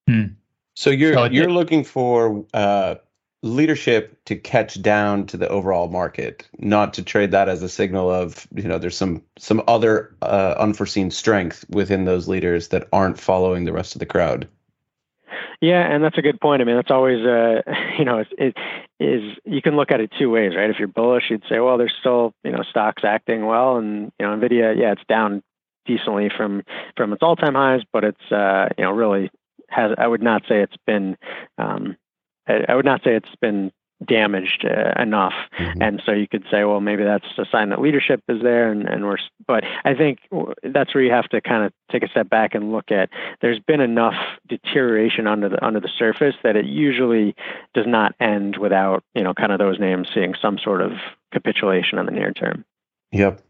[0.08, 0.24] Hmm.
[0.74, 2.96] So you're so you're looking for uh,
[3.42, 8.10] leadership to catch down to the overall market, not to trade that as a signal
[8.10, 13.18] of you know there's some some other uh, unforeseen strength within those leaders that aren't
[13.18, 14.48] following the rest of the crowd.
[15.60, 16.62] Yeah, and that's a good point.
[16.62, 17.62] I mean, that's always uh,
[17.98, 18.56] you know it, it
[18.98, 20.70] is you can look at it two ways, right?
[20.70, 24.26] If you're bullish, you'd say, well, there's still you know stocks acting well, and you
[24.26, 25.42] know Nvidia, yeah, it's down
[25.86, 26.62] decently from
[26.96, 29.30] from its all-time highs, but it's uh, you know really
[29.68, 31.16] has I would not say it's been
[31.58, 31.96] um,
[32.46, 33.72] I would not say it's been
[34.04, 35.34] damaged uh, enough.
[35.58, 35.82] Mm-hmm.
[35.82, 38.88] And so you could say, well, maybe that's a sign that leadership is there, and,
[38.88, 39.18] and we're.
[39.46, 40.20] But I think
[40.62, 43.10] that's where you have to kind of take a step back and look at.
[43.40, 44.14] There's been enough
[44.48, 47.34] deterioration under the under the surface that it usually
[47.74, 50.92] does not end without you know kind of those names seeing some sort of
[51.32, 52.64] capitulation in the near term.
[53.12, 53.42] Yep.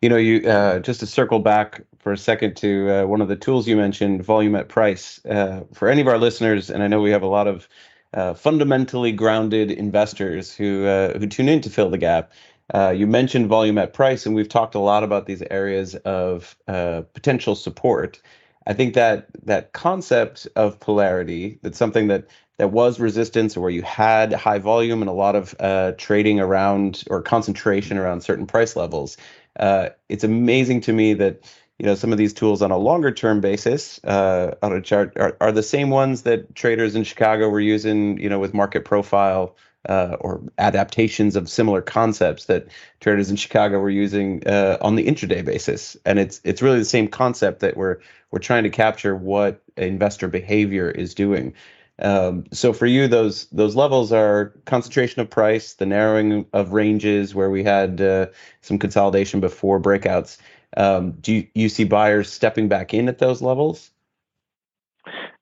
[0.00, 3.26] You know, you uh, just to circle back for a second to uh, one of
[3.26, 5.24] the tools you mentioned, volume at price.
[5.26, 7.68] Uh, for any of our listeners, and I know we have a lot of
[8.16, 12.32] uh, fundamentally grounded investors who uh, who tune in to fill the gap.
[12.74, 16.56] Uh, you mentioned volume at price, and we've talked a lot about these areas of
[16.66, 18.20] uh, potential support.
[18.66, 22.26] I think that that concept of polarity, that's something that
[22.58, 26.40] that was resistance, or where you had high volume and a lot of uh, trading
[26.40, 29.18] around or concentration around certain price levels.
[29.60, 31.42] Uh, it's amazing to me that
[31.78, 35.12] you know some of these tools on a longer term basis uh, on a chart
[35.16, 38.84] are, are the same ones that traders in Chicago were using, you know, with market
[38.84, 39.54] profile
[39.88, 42.66] uh, or adaptations of similar concepts that
[43.00, 45.96] traders in Chicago were using uh, on the intraday basis.
[46.04, 47.98] And it's it's really the same concept that we're
[48.30, 51.54] we're trying to capture what investor behavior is doing.
[51.98, 57.34] Um, so for you, those those levels are concentration of price, the narrowing of ranges
[57.34, 58.26] where we had uh,
[58.60, 60.38] some consolidation before breakouts.
[60.76, 63.90] Um, do you, you see buyers stepping back in at those levels?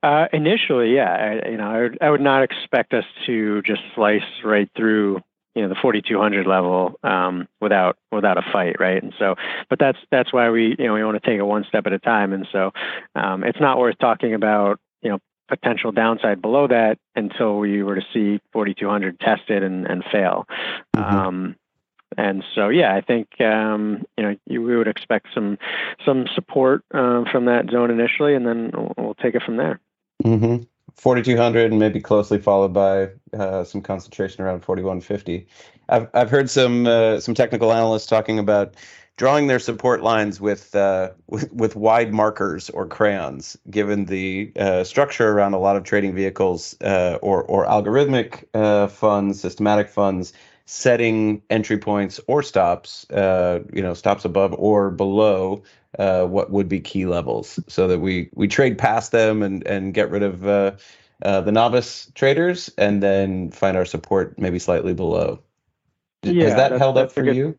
[0.02, 3.80] Uh, initially, yeah, I, you know, I would, I would not expect us to just
[3.94, 5.22] slice right through,
[5.54, 9.02] you know, the 4200 level um, without without a fight, right?
[9.02, 9.36] And so,
[9.70, 11.94] but that's that's why we, you know, we want to take it one step at
[11.94, 12.34] a time.
[12.34, 12.72] And so,
[13.14, 17.94] um, it's not worth talking about, you know, potential downside below that until we were
[17.94, 20.46] to see 4200 tested and and fail.
[20.94, 21.16] Mm-hmm.
[21.16, 21.56] Um,
[22.16, 25.58] and so, yeah, I think um, you know you, we would expect some
[26.04, 29.80] some support uh, from that zone initially, and then we'll, we'll take it from there.
[30.24, 30.64] Mm-hmm.
[30.96, 35.46] 4200 and maybe closely followed by uh, some concentration around 4150.
[35.88, 38.74] I've I've heard some uh, some technical analysts talking about
[39.16, 44.84] drawing their support lines with uh, with, with wide markers or crayons, given the uh,
[44.84, 50.32] structure around a lot of trading vehicles uh, or or algorithmic uh, funds, systematic funds
[50.66, 55.62] setting entry points or stops, uh, you know, stops above or below
[55.98, 59.94] uh, what would be key levels, so that we we trade past them and and
[59.94, 60.72] get rid of uh,
[61.22, 65.40] uh, the novice traders, and then find our support maybe slightly below.
[66.22, 67.58] Yeah, Has that held up for good, you?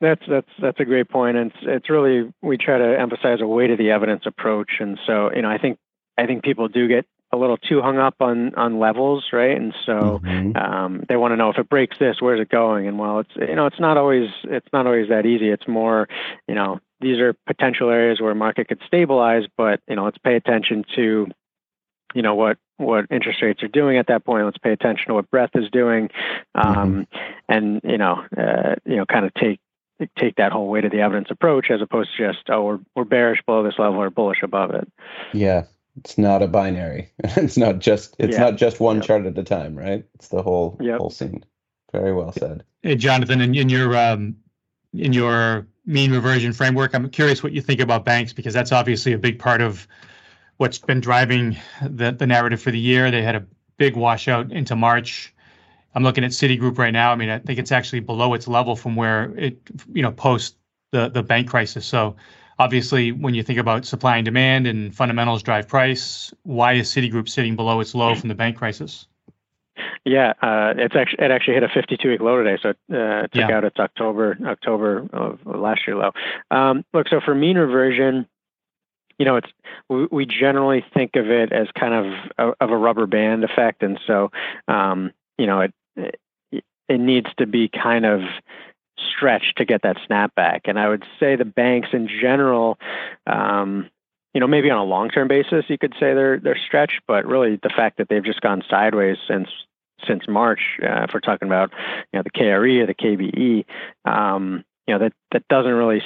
[0.00, 3.46] That's that's that's a great point, and it's it's really we try to emphasize a
[3.46, 5.78] weight of the evidence approach, and so you know I think
[6.18, 9.56] I think people do get a little too hung up on on levels, right?
[9.56, 10.56] And so mm-hmm.
[10.56, 12.86] um, they want to know if it breaks this, where's it going?
[12.86, 15.48] And while it's you know it's not always it's not always that easy.
[15.48, 16.08] It's more
[16.46, 20.36] you know these are potential areas where market could stabilize, but you know let's pay
[20.36, 21.26] attention to
[22.14, 24.44] you know what what interest rates are doing at that point.
[24.44, 26.10] Let's pay attention to what breadth is doing,
[26.54, 27.02] um, mm-hmm.
[27.48, 29.60] and you know uh, you know kind of take
[30.18, 33.04] take that whole weight of the evidence approach as opposed to just oh we're we're
[33.04, 34.90] bearish below this level or bullish above it.
[35.32, 35.64] Yeah,
[35.98, 37.10] it's not a binary.
[37.18, 38.44] it's not just it's yeah.
[38.44, 39.04] not just one yep.
[39.04, 40.04] chart at a time, right?
[40.14, 40.98] It's the whole yep.
[40.98, 41.44] whole scene.
[41.92, 42.64] Very well said.
[42.82, 44.36] Hey, Jonathan, in, in your um,
[44.92, 49.12] in your mean reversion framework, I'm curious what you think about banks because that's obviously
[49.12, 49.86] a big part of
[50.58, 53.10] what's been driving the the narrative for the year.
[53.10, 55.32] They had a big washout into March.
[55.94, 57.12] I'm looking at Citigroup right now.
[57.12, 59.58] I mean, I think it's actually below its level from where it,
[59.92, 60.56] you know, post
[60.92, 61.86] the the bank crisis.
[61.86, 62.16] So
[62.58, 67.28] Obviously, when you think about supply and demand and fundamentals drive price, why is Citigroup
[67.28, 69.06] sitting below its low from the bank crisis?
[70.04, 73.48] Yeah, uh, it's actually it actually hit a 52-week low today, so uh, it took
[73.48, 73.56] yeah.
[73.56, 76.12] out its October October of last year low.
[76.50, 78.26] Um, look, so for mean reversion,
[79.18, 79.48] you know, it's
[79.88, 83.82] we, we generally think of it as kind of a, of a rubber band effect,
[83.82, 84.30] and so
[84.68, 85.74] um, you know it
[86.88, 88.20] it needs to be kind of
[89.16, 90.62] stretch to get that snapback.
[90.64, 92.78] And I would say the banks in general,
[93.26, 93.90] um,
[94.34, 97.58] you know, maybe on a long-term basis, you could say they're they're stretched, but really
[97.62, 99.48] the fact that they've just gone sideways since
[100.06, 101.72] since March, uh, if we're talking about
[102.12, 103.64] you know the KRE or the KBE,
[104.04, 106.02] um, you know that that doesn't really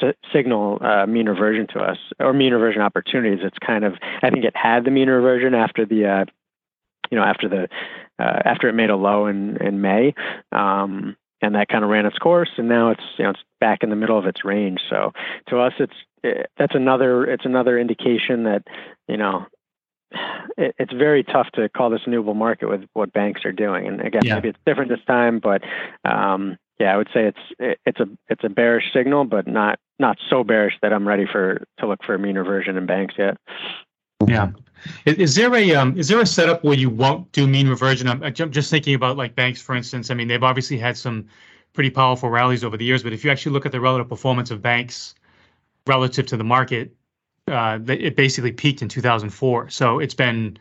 [0.00, 3.40] s- signal uh, mean reversion to us or mean reversion opportunities.
[3.44, 6.24] It's kind of I think it had the mean reversion after the uh,
[7.10, 7.68] you know after the
[8.18, 10.14] uh, after it made a low in in May.
[10.52, 13.82] Um, and that kind of ran its course and now it's you know it's back
[13.82, 14.80] in the middle of its range.
[14.88, 15.12] So
[15.48, 18.62] to us it's it, that's another it's another indication that
[19.06, 19.46] you know
[20.56, 23.52] it, it's very tough to call this a new bull market with what banks are
[23.52, 23.86] doing.
[23.86, 24.34] And again yeah.
[24.34, 25.62] maybe it's different this time but
[26.04, 29.78] um, yeah i would say it's it, it's a it's a bearish signal but not
[29.98, 33.14] not so bearish that i'm ready for to look for a mean reversion in banks
[33.18, 33.36] yet.
[34.26, 34.50] Yeah
[35.04, 38.08] is, there a um, is there a setup where you won't do mean reversion?
[38.08, 40.10] I'm, I'm just thinking about like banks, for instance.
[40.10, 41.26] I mean, they've obviously had some
[41.72, 44.50] pretty powerful rallies over the years, but if you actually look at the relative performance
[44.50, 45.14] of banks
[45.86, 46.94] relative to the market,
[47.46, 49.70] uh, it basically peaked in 2004.
[49.70, 50.58] So it's been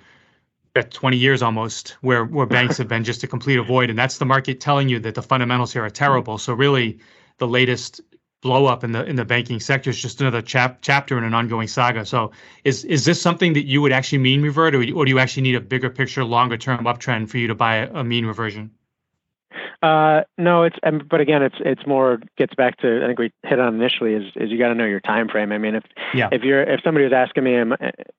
[0.84, 4.26] 20 years almost where where banks have been just a complete avoid, and that's the
[4.26, 6.38] market telling you that the fundamentals here are terrible.
[6.38, 7.00] So really,
[7.38, 8.02] the latest
[8.48, 11.34] blow up in the in the banking sector is just another chap, chapter in an
[11.34, 12.06] ongoing saga.
[12.06, 12.32] So
[12.64, 15.44] is is this something that you would actually mean revert, or, or do you actually
[15.44, 18.72] need a bigger picture, longer term uptrend for you to buy a, a mean reversion?
[19.84, 23.32] Uh, no, it's um, but again, it's it's more gets back to I think we
[23.44, 25.52] hit on initially is is you got to know your time frame.
[25.52, 25.84] I mean, if
[26.14, 26.30] yeah.
[26.32, 27.76] if you're if somebody was asking me, am,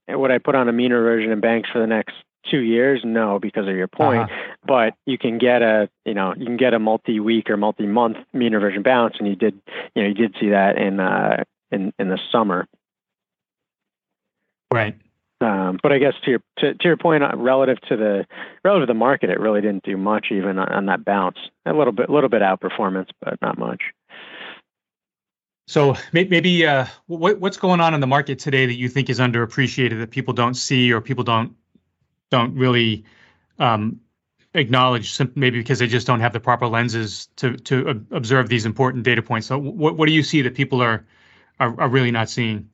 [0.08, 2.14] would I put on a mean reversion in banks for the next
[2.51, 3.03] two years?
[3.05, 4.22] No, because of your point.
[4.22, 4.55] Uh-huh.
[4.66, 8.53] But you can get a you know you can get a multi-week or multi-month mean
[8.55, 9.61] reversion bounce, and you did
[9.94, 12.66] you know you did see that in uh, in in the summer.
[14.72, 14.96] Right.
[15.40, 18.26] Um, but I guess to your to, to, your point, uh, relative to the
[18.64, 21.38] relative to the market, it really didn't do much even on, on that bounce.
[21.64, 23.82] A little bit, little bit outperformance, but not much.
[25.68, 29.20] So maybe uh, what, what's going on in the market today that you think is
[29.20, 31.55] underappreciated that people don't see or people don't
[32.30, 33.04] don't really
[33.58, 34.00] um,
[34.54, 39.04] acknowledge, maybe because they just don't have the proper lenses to to observe these important
[39.04, 39.46] data points.
[39.46, 41.06] So what what do you see that people are
[41.60, 42.70] are, are really not seeing?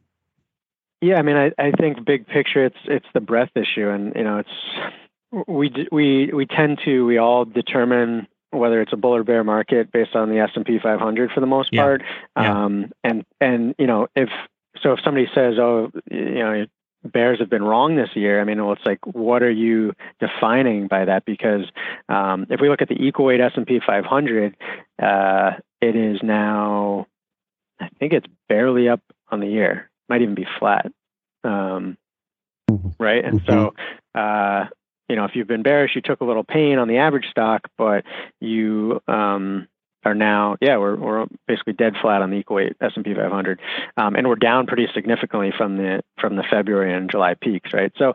[1.01, 4.25] Yeah, I mean, I, I think big picture, it's it's the breadth issue, and you
[4.25, 9.25] know, it's we we we tend to we all determine whether it's a bull or
[9.25, 11.83] bear market based on the S and P 500 for the most yeah.
[11.83, 12.03] part.
[12.37, 12.65] Yeah.
[12.65, 14.29] Um, and and you know, if
[14.83, 16.67] so, if somebody says, oh, you know,
[17.05, 18.41] bears have been wrong this year.
[18.41, 21.25] I mean, well, it's like, what are you defining by that?
[21.25, 21.65] Because
[22.09, 24.57] um, if we look at the equal weight S and P 500,
[25.03, 25.51] uh,
[25.81, 27.07] it is now,
[27.81, 29.01] I think it's barely up
[29.31, 30.87] on the year might even be flat.
[31.43, 31.97] Um,
[32.71, 32.89] mm-hmm.
[32.99, 33.25] right.
[33.25, 33.53] And mm-hmm.
[33.53, 34.67] so, uh,
[35.09, 37.69] you know, if you've been bearish, you took a little pain on the average stock,
[37.77, 38.05] but
[38.41, 39.69] you um,
[40.05, 43.61] are now, yeah, we're, we're basically dead flat on the equal weight S&P 500,
[43.97, 47.93] um, and we're down pretty significantly from the from the February and July peaks, right?
[47.97, 48.13] So,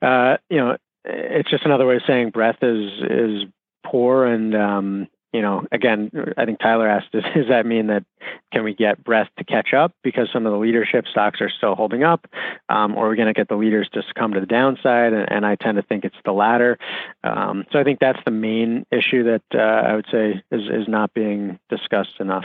[0.00, 3.48] uh, you know, it's just another way of saying breadth is is
[3.84, 8.04] poor, and um, you know, again, I think Tyler asked, does, does that mean that
[8.52, 11.74] can we get breadth to catch up because some of the leadership stocks are still
[11.74, 12.26] holding up,
[12.68, 15.12] um, or are we going to get the leaders to succumb to the downside?
[15.12, 16.78] And, and I tend to think it's the latter.
[17.24, 20.88] Um, so I think that's the main issue that uh, I would say is is
[20.88, 22.44] not being discussed enough.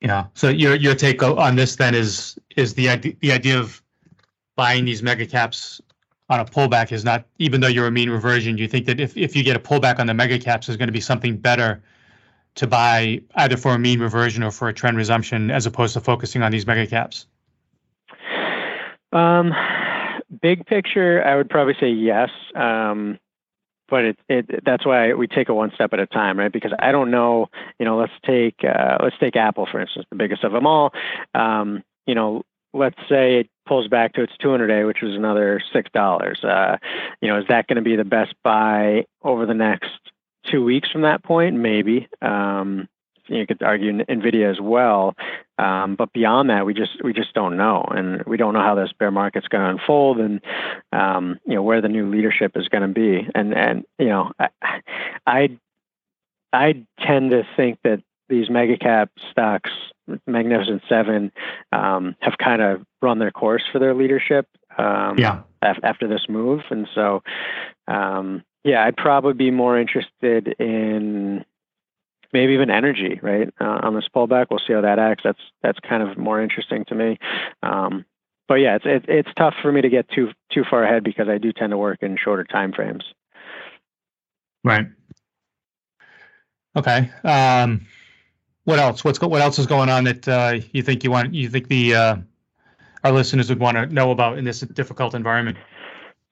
[0.00, 0.26] Yeah.
[0.34, 3.82] So your your take on this then is is the idea, the idea of
[4.56, 5.80] buying these mega caps
[6.28, 9.16] on a pullback is not, even though you're a mean reversion, you think that if,
[9.16, 11.82] if you get a pullback on the mega caps, there's going to be something better
[12.56, 16.00] to buy either for a mean reversion or for a trend resumption as opposed to
[16.00, 17.26] focusing on these mega caps?
[19.12, 19.52] Um,
[20.42, 22.30] big picture, I would probably say yes.
[22.54, 23.18] Um,
[23.88, 26.52] but it, it that's why we take it one step at a time, right?
[26.52, 27.48] Because I don't know,
[27.78, 30.92] you know, let's take uh, let's take Apple for instance, the biggest of them all.
[31.34, 32.42] Um, you know,
[32.74, 36.42] let's say it pulls back to its 200 day, which was another six dollars.
[36.42, 36.76] Uh,
[37.20, 39.90] you know, is that going to be the best buy over the next
[40.46, 41.56] two weeks from that point?
[41.56, 42.08] Maybe.
[42.22, 42.88] Um,
[43.28, 45.14] you could argue Nvidia as well,
[45.58, 48.74] um, but beyond that, we just we just don't know, and we don't know how
[48.74, 50.40] this bear market's going to unfold, and
[50.92, 54.32] um, you know where the new leadership is going to be, and and you know
[54.38, 54.48] I,
[55.26, 55.58] I
[56.52, 59.70] I tend to think that these mega cap stocks
[60.26, 61.32] Magnificent Seven
[61.72, 64.46] um, have kind of run their course for their leadership.
[64.76, 65.42] Um, yeah.
[65.60, 67.22] Af- after this move, and so
[67.88, 71.44] um, yeah, I'd probably be more interested in
[72.32, 73.48] maybe even energy, right?
[73.60, 75.22] Uh, on this pullback, we'll see how that acts.
[75.24, 77.18] That's that's kind of more interesting to me.
[77.62, 78.04] Um,
[78.46, 81.28] but yeah, it's it, it's tough for me to get too too far ahead because
[81.28, 83.04] I do tend to work in shorter time frames.
[84.64, 84.86] Right.
[86.76, 87.10] Okay.
[87.24, 87.86] Um,
[88.68, 89.02] what else?
[89.02, 91.94] What's what else is going on that uh, you think you want you think the
[91.94, 92.16] uh,
[93.02, 95.56] our listeners would want to know about in this difficult environment?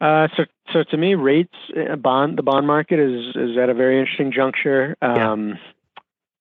[0.02, 3.74] Uh, so, so to me, rates, uh, bond, the bond market is is at a
[3.74, 5.58] very interesting juncture, um,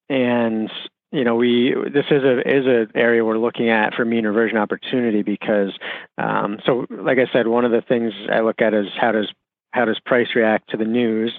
[0.10, 0.18] yeah.
[0.18, 0.72] and
[1.14, 4.58] you know, we this is a is an area we're looking at for mean reversion
[4.58, 5.72] opportunity because,
[6.18, 9.32] um, so like I said, one of the things I look at is how does
[9.72, 11.32] how does price react to the news,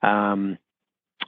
[0.00, 0.56] um,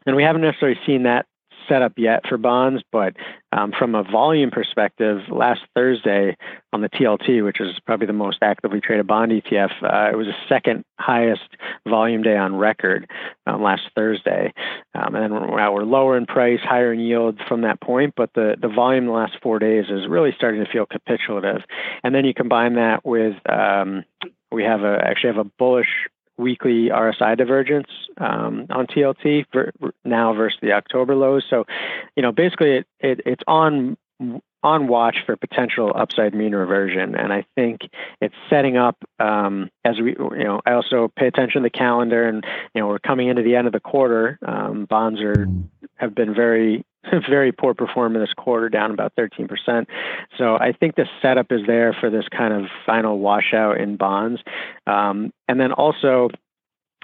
[0.06, 1.26] and we haven't necessarily seen that
[1.70, 3.14] set up yet for bonds, but
[3.52, 6.36] um, from a volume perspective, last Thursday
[6.72, 10.26] on the TLT, which is probably the most actively traded bond ETF, uh, it was
[10.26, 11.48] the second highest
[11.88, 13.08] volume day on record
[13.46, 14.52] um, last Thursday.
[14.94, 18.56] Um, and we're, we're lower in price, higher in yield from that point, but the,
[18.60, 21.62] the volume the last four days is really starting to feel capitulative.
[22.02, 24.04] And then you combine that with um,
[24.52, 26.08] we have a actually have a bullish
[26.40, 27.88] weekly RSI divergence
[28.18, 29.72] um, on TLT for
[30.04, 31.44] now versus the October lows.
[31.48, 31.64] So,
[32.16, 33.96] you know, basically it, it, it's on
[34.62, 37.80] on watch for potential upside mean reversion, and I think
[38.20, 42.28] it's setting up um, as we, you know, I also pay attention to the calendar,
[42.28, 44.38] and you know, we're coming into the end of the quarter.
[44.46, 45.48] Um, bonds are
[45.96, 46.84] have been very
[47.28, 49.86] very poor performance this quarter, down about 13%.
[50.36, 54.40] So I think the setup is there for this kind of final washout in bonds.
[54.86, 56.30] Um, and then also,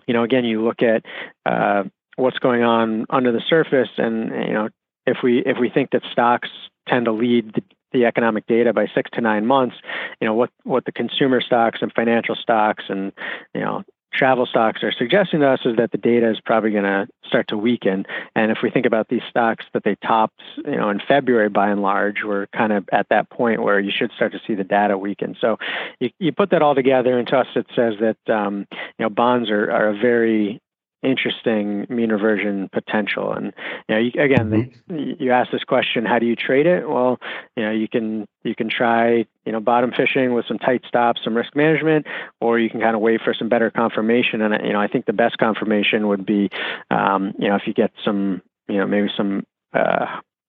[0.07, 1.05] you know, again, you look at
[1.45, 1.85] uh,
[2.17, 4.69] what's going on under the surface, and you know,
[5.07, 6.49] if we if we think that stocks
[6.89, 9.77] tend to lead the, the economic data by six to nine months,
[10.21, 13.13] you know, what what the consumer stocks and financial stocks and
[13.55, 13.83] you know
[14.17, 17.49] travel stocks are suggesting to us is that the data is probably going to start
[17.49, 18.07] to weaken.
[18.35, 21.69] And if we think about these stocks that they topped, you know, in February by
[21.69, 24.65] and large, we're kind of at that point where you should start to see the
[24.65, 25.37] data weaken.
[25.41, 25.59] So
[26.01, 29.11] you, you put that all together, and to us, it says that um, you know
[29.11, 30.61] bonds are, are a very
[31.07, 33.33] interesting mean reversion potential.
[33.33, 33.53] And
[33.89, 34.95] you know, you, again, mm-hmm.
[34.95, 36.89] the, you ask this question, how do you trade it?
[36.89, 37.19] Well,
[37.57, 41.21] you know, you can you can try you know bottom fishing with some tight stops,
[41.23, 42.07] some risk management,
[42.41, 44.43] or you can kind of wait for some better confirmation.
[44.43, 46.51] And you know, I think the best confirmation would be,
[46.91, 49.47] um, you know, if you get some, you know, maybe some.
[49.73, 50.07] Uh,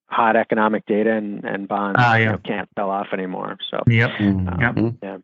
[0.09, 2.17] hot economic data and, and bonds uh, yeah.
[2.17, 3.57] you know, can't sell off anymore.
[3.69, 4.11] So yep.
[4.21, 4.95] Um, yep.
[5.03, 5.17] yeah.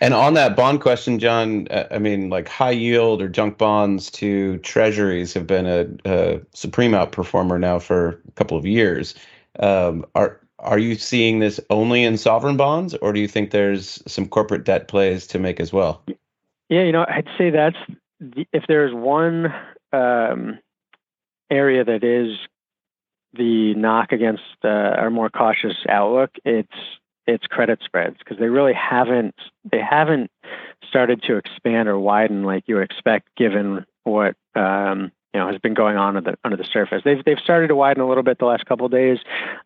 [0.00, 4.10] And on that bond question, John, uh, I mean, like high yield or junk bonds
[4.12, 9.14] to treasuries have been a, a supreme outperformer now for a couple of years.
[9.58, 14.02] Um, are are you seeing this only in sovereign bonds, or do you think there's
[14.10, 16.02] some corporate debt plays to make as well?
[16.68, 17.76] Yeah, you know, I'd say that's
[18.18, 19.54] the, if there's one
[19.92, 20.58] um,
[21.50, 22.36] area that is
[23.34, 26.68] the knock against uh, our more cautious outlook, it's
[27.28, 29.34] it's credit spreads because they really haven't
[29.70, 30.30] they haven't
[30.88, 35.74] started to expand or widen like you expect given what um, you know has been
[35.74, 37.02] going on under the under the surface.
[37.04, 39.18] They've they've started to widen a little bit the last couple of days,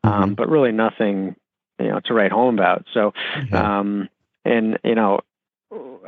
[0.02, 0.34] um, mm-hmm.
[0.34, 1.36] but really nothing
[1.78, 2.86] you know to write home about.
[2.92, 3.54] So, mm-hmm.
[3.54, 4.08] um,
[4.44, 5.20] and you know,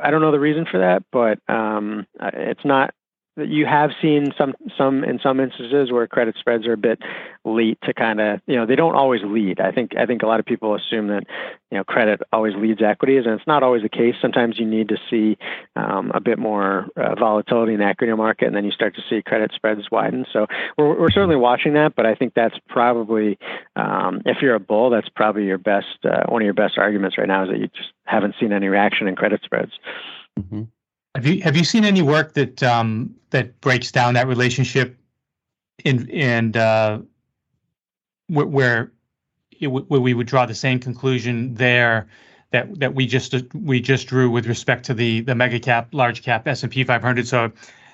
[0.03, 2.93] I don't know the reason for that, but um, it's not
[3.37, 6.99] you have seen some some in some instances where credit spreads are a bit
[7.43, 9.59] late to kind of you know they don't always lead.
[9.59, 11.23] I think I think a lot of people assume that
[11.69, 14.15] you know credit always leads equities, and it's not always the case.
[14.21, 15.37] Sometimes you need to see
[15.75, 19.01] um, a bit more uh, volatility in the equity market, and then you start to
[19.09, 20.25] see credit spreads widen.
[20.31, 23.37] So we're we're certainly watching that, but I think that's probably
[23.75, 27.17] um, if you're a bull, that's probably your best uh, one of your best arguments
[27.17, 29.71] right now is that you just haven't seen any reaction in credit spreads.
[30.39, 30.63] Mm-hmm.
[31.15, 34.97] Have you have you seen any work that um, that breaks down that relationship
[35.85, 36.99] in and uh,
[38.27, 38.91] where, where,
[39.61, 42.07] w- where we would draw the same conclusion there
[42.51, 46.21] that that we just we just drew with respect to the the mega cap large
[46.21, 47.49] cap S&P 500 so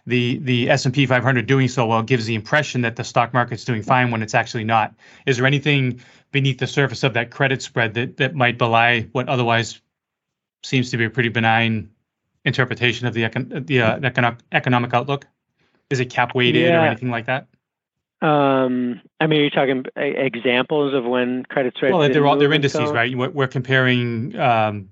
[0.07, 3.83] the the S&P 500 doing so well gives the impression that the stock market's doing
[3.83, 4.95] fine when it's actually not.
[5.27, 6.01] Is there anything
[6.31, 9.79] beneath the surface of that credit spread that that might belie what otherwise
[10.63, 11.90] seems to be a pretty benign
[12.45, 15.27] interpretation of the econ- the uh, economic economic outlook?
[15.89, 16.83] Is it cap weighted yeah.
[16.83, 17.47] or anything like that?
[18.21, 21.93] Um, I mean, are you're talking examples of when credit spreads.
[21.93, 22.93] Well, they're all they're indices, so?
[22.93, 23.15] right?
[23.15, 24.89] We're, comparing um,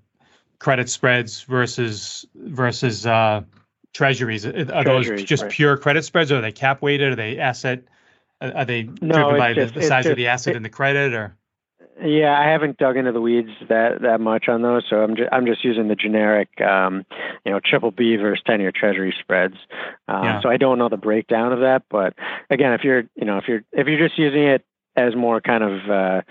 [0.58, 3.44] credit spreads versus versus uh,
[3.94, 4.48] treasuries.
[4.48, 5.52] Are treasuries, those just right.
[5.52, 6.32] pure credit spreads?
[6.32, 7.14] Or are they cap weighted?
[7.14, 7.84] Are they asset?
[8.42, 10.66] Are they no, driven by just, the, the size just, of the asset it, and
[10.66, 11.14] the credit?
[11.14, 11.38] Or
[12.02, 15.30] yeah, I haven't dug into the weeds that that much on those, so I'm just
[15.32, 17.06] I'm just using the generic, um,
[17.46, 19.56] you know, triple B versus ten year Treasury spreads.
[20.08, 20.42] Um, yeah.
[20.42, 22.14] So I don't know the breakdown of that, but
[22.50, 24.64] again, if you're you know if you're if you're just using it
[24.96, 26.22] as more kind of uh,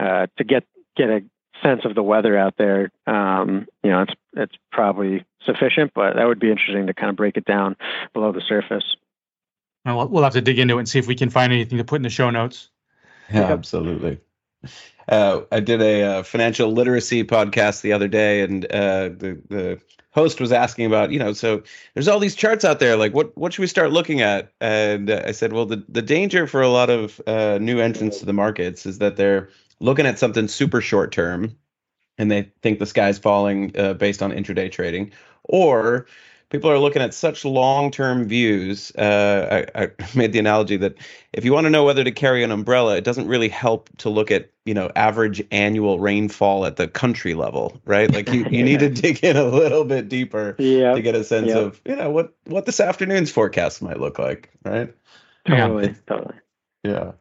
[0.00, 0.64] uh, to get
[0.96, 1.22] get a
[1.62, 6.26] sense of the weather out there, um, you know, it's it's probably sufficient, but that
[6.26, 7.76] would be interesting to kind of break it down
[8.12, 8.96] below the surface.
[9.84, 11.84] Well, we'll have to dig into it and see if we can find anything to
[11.84, 12.70] put in the show notes.
[13.32, 14.20] Yeah, absolutely.
[15.08, 19.80] Uh, I did a, uh, financial literacy podcast the other day, and uh, the the
[20.12, 21.62] host was asking about, you know, so
[21.94, 22.96] there's all these charts out there.
[22.96, 24.52] Like, what what should we start looking at?
[24.60, 28.18] And uh, I said, well, the the danger for a lot of uh, new entrants
[28.20, 29.48] to the markets is that they're
[29.80, 31.56] looking at something super short term,
[32.18, 35.10] and they think the sky's falling uh, based on intraday trading,
[35.44, 36.06] or
[36.52, 38.94] people are looking at such long-term views.
[38.94, 40.94] Uh, I, I, made the analogy that
[41.32, 44.10] if you want to know whether to carry an umbrella, it doesn't really help to
[44.10, 48.12] look at you know average annual rainfall at the country level, right?
[48.12, 50.94] Like you, you need to dig in a little bit deeper yep.
[50.94, 51.56] to get a sense yep.
[51.56, 54.94] of you know what what this afternoon's forecast might look like, right?
[55.48, 55.94] Totally, yeah.
[56.06, 56.34] totally.
[56.84, 57.12] Yeah.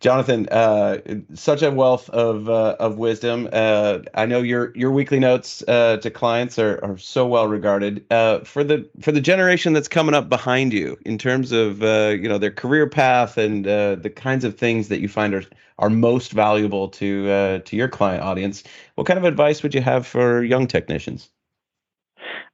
[0.00, 0.98] Jonathan, uh,
[1.34, 3.48] such a wealth of uh, of wisdom.
[3.50, 8.04] Uh, I know your your weekly notes uh, to clients are, are so well regarded.
[8.10, 12.14] Uh, for the for the generation that's coming up behind you, in terms of uh,
[12.20, 15.44] you know their career path and the kinds of things that you find are
[15.78, 18.64] are most valuable to to your client audience,
[18.96, 21.30] what kind of advice would you have for young technicians?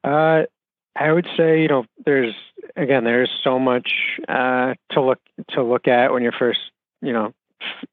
[0.05, 2.35] I would say you know there's
[2.77, 3.91] again there's so much
[4.29, 5.19] to look
[5.49, 6.59] to look at when you're first
[7.03, 7.33] you know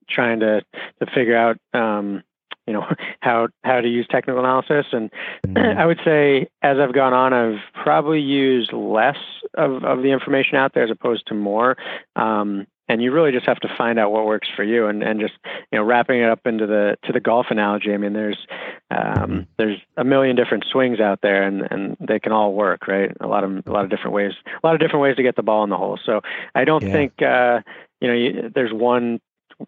[0.09, 0.63] trying to
[1.01, 2.23] to figure out um,
[2.67, 2.87] you know
[3.21, 4.87] how how to use technical analysis.
[4.93, 5.11] And
[5.47, 5.79] mm-hmm.
[5.79, 9.19] I would say as I've gone on, I've probably used less
[9.55, 11.77] of of the information out there as opposed to more.
[12.17, 15.21] Um, and you really just have to find out what works for you and, and
[15.21, 15.35] just
[15.71, 18.47] you know wrapping it up into the to the golf analogy i mean there's
[18.91, 19.41] um, mm-hmm.
[19.59, 23.17] there's a million different swings out there and and they can all work right?
[23.21, 25.37] A lot of a lot of different ways a lot of different ways to get
[25.37, 25.99] the ball in the hole.
[26.05, 26.21] So
[26.55, 26.93] i don't yeah.
[26.93, 27.61] think uh,
[28.01, 29.21] you know you, there's one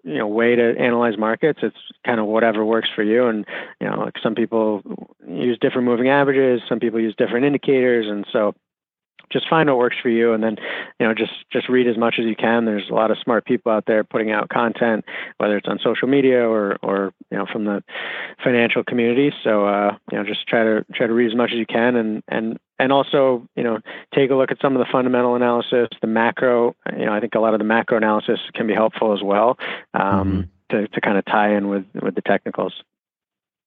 [0.03, 1.61] you know way to analyze markets.
[1.63, 3.27] It's kind of whatever works for you.
[3.27, 3.47] And
[3.81, 4.83] you know like some people
[5.29, 8.07] use different moving averages some people use different indicators.
[8.09, 8.55] And so
[9.33, 10.57] just find what works for you and then
[11.01, 12.65] you know just just read as much as you can.
[12.65, 15.05] There's a lot of smart people out there putting out content
[15.39, 17.83] whether it's on social media or or you know from the
[18.43, 19.33] financial community.
[19.43, 21.97] So uh you know just try to try to read as much as you can
[21.97, 23.79] and and and also you know
[24.15, 27.35] take a look at some of the fundamental analysis the macro you know i think
[27.35, 29.57] a lot of the macro analysis can be helpful as well
[29.95, 30.77] um, mm-hmm.
[30.77, 32.83] to, to kind of tie in with with the technicals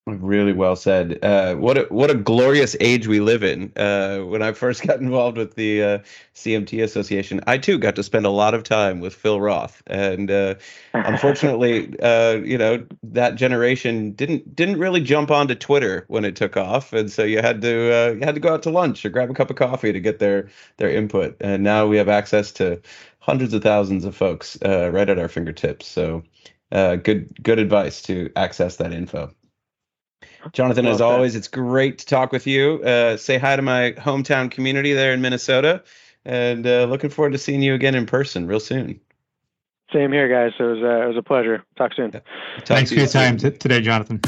[0.08, 1.18] Really well said.
[1.24, 3.74] Uh, what a what a glorious age we live in.
[3.76, 5.98] Uh, when I first got involved with the uh,
[6.36, 10.30] CMT Association, I too got to spend a lot of time with Phil Roth, and
[10.30, 10.56] uh,
[10.94, 16.56] unfortunately, uh, you know that generation didn't didn't really jump onto Twitter when it took
[16.56, 19.10] off, and so you had to uh, you had to go out to lunch or
[19.10, 20.48] grab a cup of coffee to get their
[20.78, 21.36] their input.
[21.42, 22.80] And now we have access to
[23.18, 25.88] hundreds of thousands of folks right at our fingertips.
[25.88, 26.22] So,
[26.72, 29.34] good good advice to access that info.
[30.52, 32.82] Jonathan, as always, it's great to talk with you.
[32.84, 35.84] Uh, say hi to my hometown community there in Minnesota,
[36.24, 39.00] and uh, looking forward to seeing you again in person real soon.
[39.92, 40.54] Same here, guys.
[40.60, 41.64] It was uh, it was a pleasure.
[41.78, 42.12] Talk soon.
[42.12, 42.24] Talk
[42.66, 44.20] Thanks for your time t- today, Jonathan.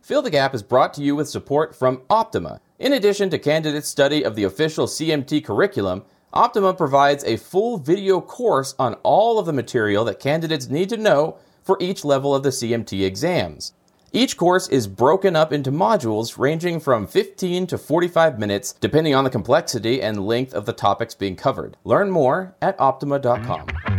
[0.00, 2.60] Fill the Gap is brought to you with support from Optuma.
[2.78, 8.20] In addition to candidate study of the official CMT curriculum, Optuma provides a full video
[8.20, 12.44] course on all of the material that candidates need to know for each level of
[12.44, 13.72] the CMT exams.
[14.12, 19.24] Each course is broken up into modules ranging from 15 to 45 minutes, depending on
[19.24, 21.76] the complexity and length of the topics being covered.
[21.84, 23.95] Learn more at optuma.com.